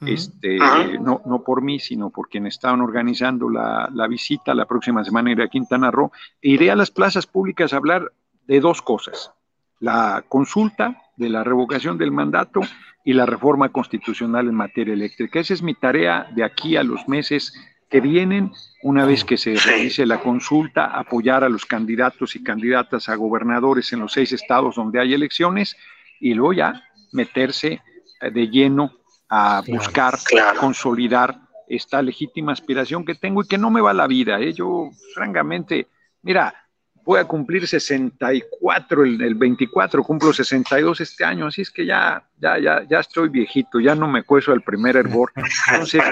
Este, 0.00 0.58
no, 1.00 1.20
no 1.26 1.42
por 1.42 1.60
mí, 1.60 1.78
sino 1.80 2.08
por 2.08 2.30
quienes 2.30 2.54
estaban 2.54 2.80
organizando 2.80 3.50
la, 3.50 3.90
la, 3.92 4.06
visita. 4.06 4.54
La 4.54 4.64
próxima 4.64 5.04
semana 5.04 5.32
iré 5.32 5.44
a 5.44 5.48
Quintana 5.48 5.90
Roo. 5.90 6.10
E 6.40 6.48
iré 6.48 6.70
a 6.70 6.76
las 6.76 6.90
plazas 6.90 7.26
públicas 7.26 7.74
a 7.74 7.76
hablar 7.76 8.10
de 8.46 8.60
dos 8.60 8.80
cosas. 8.80 9.32
La 9.80 10.24
consulta 10.30 11.02
de 11.18 11.28
la 11.28 11.44
revocación 11.44 11.98
del 11.98 12.10
mandato 12.10 12.60
y 13.04 13.12
la 13.12 13.26
reforma 13.26 13.68
constitucional 13.68 14.48
en 14.48 14.54
materia 14.54 14.94
eléctrica. 14.94 15.40
Esa 15.40 15.52
es 15.52 15.62
mi 15.62 15.74
tarea 15.74 16.26
de 16.34 16.42
aquí 16.42 16.76
a 16.76 16.82
los 16.82 17.06
meses 17.06 17.52
que 17.88 18.00
vienen, 18.00 18.52
una 18.82 19.04
vez 19.04 19.24
que 19.24 19.36
se 19.36 19.54
realice 19.54 20.06
la 20.06 20.20
consulta, 20.20 20.86
apoyar 20.86 21.44
a 21.44 21.48
los 21.48 21.64
candidatos 21.64 22.34
y 22.36 22.42
candidatas 22.42 23.08
a 23.08 23.14
gobernadores 23.14 23.92
en 23.92 24.00
los 24.00 24.12
seis 24.12 24.32
estados 24.32 24.76
donde 24.76 25.00
hay 25.00 25.14
elecciones 25.14 25.76
y 26.20 26.34
luego 26.34 26.52
ya 26.52 26.82
meterse 27.12 27.80
eh, 28.20 28.30
de 28.30 28.48
lleno 28.48 28.92
a 29.28 29.62
buscar 29.66 30.14
consolidar 30.58 31.40
esta 31.68 32.00
legítima 32.00 32.52
aspiración 32.52 33.04
que 33.04 33.14
tengo 33.14 33.42
y 33.42 33.48
que 33.48 33.58
no 33.58 33.70
me 33.70 33.80
va 33.80 33.92
la 33.92 34.06
vida. 34.06 34.40
¿eh? 34.40 34.52
Yo, 34.52 34.90
francamente, 35.14 35.88
mira, 36.22 36.65
voy 37.06 37.20
a 37.20 37.24
cumplir 37.24 37.66
64 37.68 39.04
el, 39.04 39.22
el, 39.22 39.36
24, 39.36 40.02
cumplo 40.02 40.32
62 40.32 41.00
este 41.00 41.24
año, 41.24 41.46
así 41.46 41.62
es 41.62 41.70
que 41.70 41.86
ya, 41.86 42.24
ya, 42.36 42.58
ya, 42.58 42.82
ya 42.82 42.98
estoy 42.98 43.28
viejito, 43.28 43.78
ya 43.78 43.94
no 43.94 44.08
me 44.08 44.24
cueso 44.24 44.52
al 44.52 44.62
primer 44.62 44.96
hervor. 44.96 45.32
Entonces, 45.70 46.02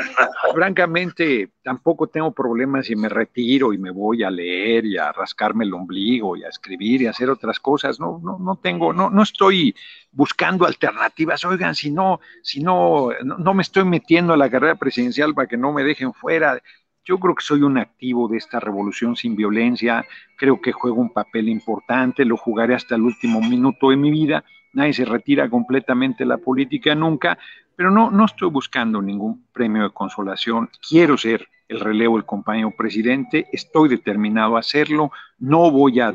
francamente, 0.55 1.51
tampoco 1.65 2.07
tengo 2.07 2.31
problemas 2.31 2.87
si 2.87 2.95
me 2.95 3.09
retiro 3.09 3.73
y 3.73 3.79
me 3.79 3.91
voy 3.91 4.23
a 4.23 4.31
leer 4.31 4.87
y 4.87 4.97
a 4.97 5.11
rascarme 5.11 5.65
el 5.65 5.75
ombligo 5.75 6.37
y 6.37 6.45
a 6.45 6.49
escribir 6.49 7.03
y 7.03 7.07
a 7.09 7.11
hacer 7.11 7.29
otras 7.29 7.59
cosas. 7.59 7.99
No, 7.99 8.21
no, 8.23 8.39
no 8.39 8.55
tengo, 8.55 8.93
no, 8.93 9.11
no 9.11 9.23
estoy 9.25 9.75
buscando 10.13 10.65
alternativas. 10.65 11.45
Oigan, 11.45 11.75
si 11.75 11.91
no, 11.91 12.21
si 12.41 12.61
no, 12.61 13.09
no 13.25 13.53
me 13.53 13.63
estoy 13.63 13.85
metiendo 13.85 14.33
a 14.33 14.37
la 14.37 14.49
carrera 14.49 14.77
presidencial 14.77 15.35
para 15.35 15.49
que 15.49 15.57
no 15.57 15.73
me 15.73 15.83
dejen 15.83 16.15
fuera 16.15 16.63
yo 17.05 17.19
creo 17.19 17.35
que 17.35 17.45
soy 17.45 17.63
un 17.63 17.79
activo 17.79 18.29
de 18.29 18.39
esta 18.39 18.61
revolución 18.61 19.17
sin 19.17 19.37
violencia, 19.37 20.05
creo 20.37 20.61
que 20.61 20.73
juego 20.73 21.01
un 21.01 21.13
papel 21.13 21.49
importante, 21.49 22.25
lo 22.25 22.37
jugaré 22.37 22.75
hasta 22.75 22.95
el 22.95 23.03
último 23.03 23.41
minuto 23.41 23.91
de 23.91 23.97
mi 23.97 24.11
vida, 24.11 24.45
nadie 24.73 24.93
se 24.93 25.05
retira 25.05 25.49
completamente 25.49 26.25
de 26.25 26.29
la 26.29 26.39
política 26.39 26.95
nunca, 26.95 27.39
pero 27.77 27.91
no, 27.91 28.11
no 28.11 28.25
estoy 28.25 28.51
buscando 28.51 29.03
ningún 29.03 29.47
premio 29.53 29.83
de 29.83 29.91
consolación, 29.91 30.71
quiero 30.89 31.17
ser 31.17 31.49
el 31.69 31.81
relevo 31.81 32.17
del 32.17 32.27
compañero 32.27 32.73
presidente. 32.77 33.49
Estoy 33.53 33.89
determinado 33.89 34.57
a 34.57 34.61
hacerlo. 34.61 35.13
No 35.39 35.71
voy 35.71 36.01
a, 36.01 36.15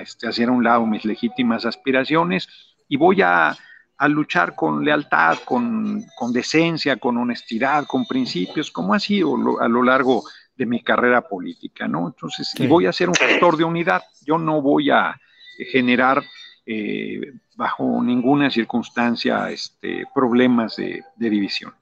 este, 0.00 0.26
hacer 0.26 0.48
a 0.48 0.52
un 0.52 0.64
lado 0.64 0.86
mis 0.86 1.04
legítimas 1.04 1.64
aspiraciones 1.64 2.48
y 2.88 2.96
voy 2.96 3.22
a, 3.22 3.56
luchar 4.06 4.54
con 4.54 4.84
lealtad, 4.84 5.38
con, 5.44 6.04
decencia, 6.30 6.96
con 6.98 7.16
honestidad, 7.16 7.86
con 7.86 8.06
principios, 8.06 8.70
como 8.70 8.94
ha 8.94 9.00
sido 9.00 9.34
a 9.60 9.66
lo 9.66 9.82
largo 9.82 10.22
de 10.54 10.66
mi 10.66 10.82
carrera 10.82 11.22
política, 11.22 11.88
¿no? 11.88 12.06
Entonces, 12.06 12.52
y 12.56 12.66
voy 12.68 12.86
a 12.86 12.92
ser 12.92 13.08
un 13.08 13.14
gestor 13.14 13.56
de 13.56 13.64
unidad. 13.64 14.02
Yo 14.24 14.38
no 14.38 14.62
voy 14.62 14.90
a 14.90 15.20
generar 15.72 16.22
eh, 16.66 17.32
bajo 17.56 18.00
ninguna 18.02 18.50
circunstancia 18.50 19.50
este, 19.50 20.04
problemas 20.14 20.76
de 20.76 21.02
división. 21.16 21.72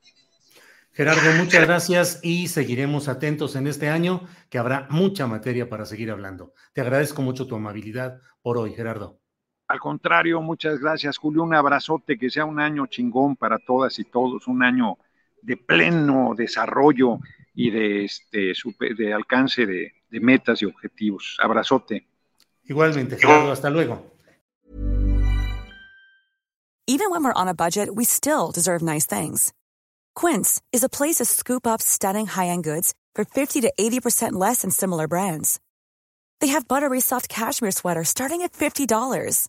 Gerardo, 0.96 1.30
muchas 1.36 1.66
gracias 1.66 2.20
y 2.22 2.48
seguiremos 2.48 3.08
atentos 3.08 3.54
en 3.54 3.66
este 3.66 3.90
año, 3.90 4.22
que 4.48 4.56
habrá 4.56 4.86
mucha 4.88 5.26
materia 5.26 5.68
para 5.68 5.84
seguir 5.84 6.10
hablando. 6.10 6.54
Te 6.72 6.80
agradezco 6.80 7.20
mucho 7.20 7.46
tu 7.46 7.54
amabilidad 7.54 8.22
por 8.40 8.56
hoy, 8.56 8.72
Gerardo. 8.72 9.20
Al 9.68 9.80
contrario, 9.80 10.40
muchas 10.40 10.78
gracias, 10.78 11.18
Julio. 11.18 11.42
Un 11.42 11.54
abrazote, 11.54 12.18
que 12.18 12.30
sea 12.30 12.44
un 12.44 12.60
año 12.60 12.86
chingón 12.86 13.36
para 13.36 13.58
todas 13.58 13.98
y 13.98 14.04
todos, 14.04 14.46
un 14.46 14.62
año 14.62 14.98
de 15.42 15.56
pleno 15.56 16.34
desarrollo 16.36 17.18
y 17.54 17.70
de, 17.70 18.04
este, 18.04 18.52
de 18.96 19.12
alcance 19.12 19.66
de, 19.66 19.92
de 20.10 20.20
metas 20.20 20.62
y 20.62 20.66
objetivos. 20.66 21.36
Abrazote. 21.42 22.06
Igualmente, 22.64 23.16
Gerardo, 23.16 23.52
hasta 23.52 23.70
luego. 23.70 24.12
Even 26.88 27.10
when 27.10 27.24
we're 27.24 27.32
on 27.32 27.48
a 27.48 27.54
budget, 27.54 27.96
we 27.96 28.04
still 28.04 28.52
deserve 28.52 28.80
nice 28.80 29.06
things. 29.06 29.52
Quince 30.14 30.62
is 30.72 30.84
a 30.84 30.88
place 30.88 31.16
to 31.16 31.24
scoop 31.24 31.66
up 31.66 31.82
stunning 31.82 32.26
high-end 32.26 32.62
goods 32.62 32.94
for 33.16 33.24
50 33.24 33.62
to 33.62 33.72
80% 33.78 34.34
less 34.34 34.62
than 34.62 34.70
similar 34.70 35.08
brands. 35.08 35.58
They 36.40 36.48
have 36.48 36.68
buttery 36.68 37.00
soft 37.00 37.28
cashmere 37.28 37.72
sweaters 37.72 38.08
starting 38.08 38.42
at 38.42 38.52
$50, 38.52 39.48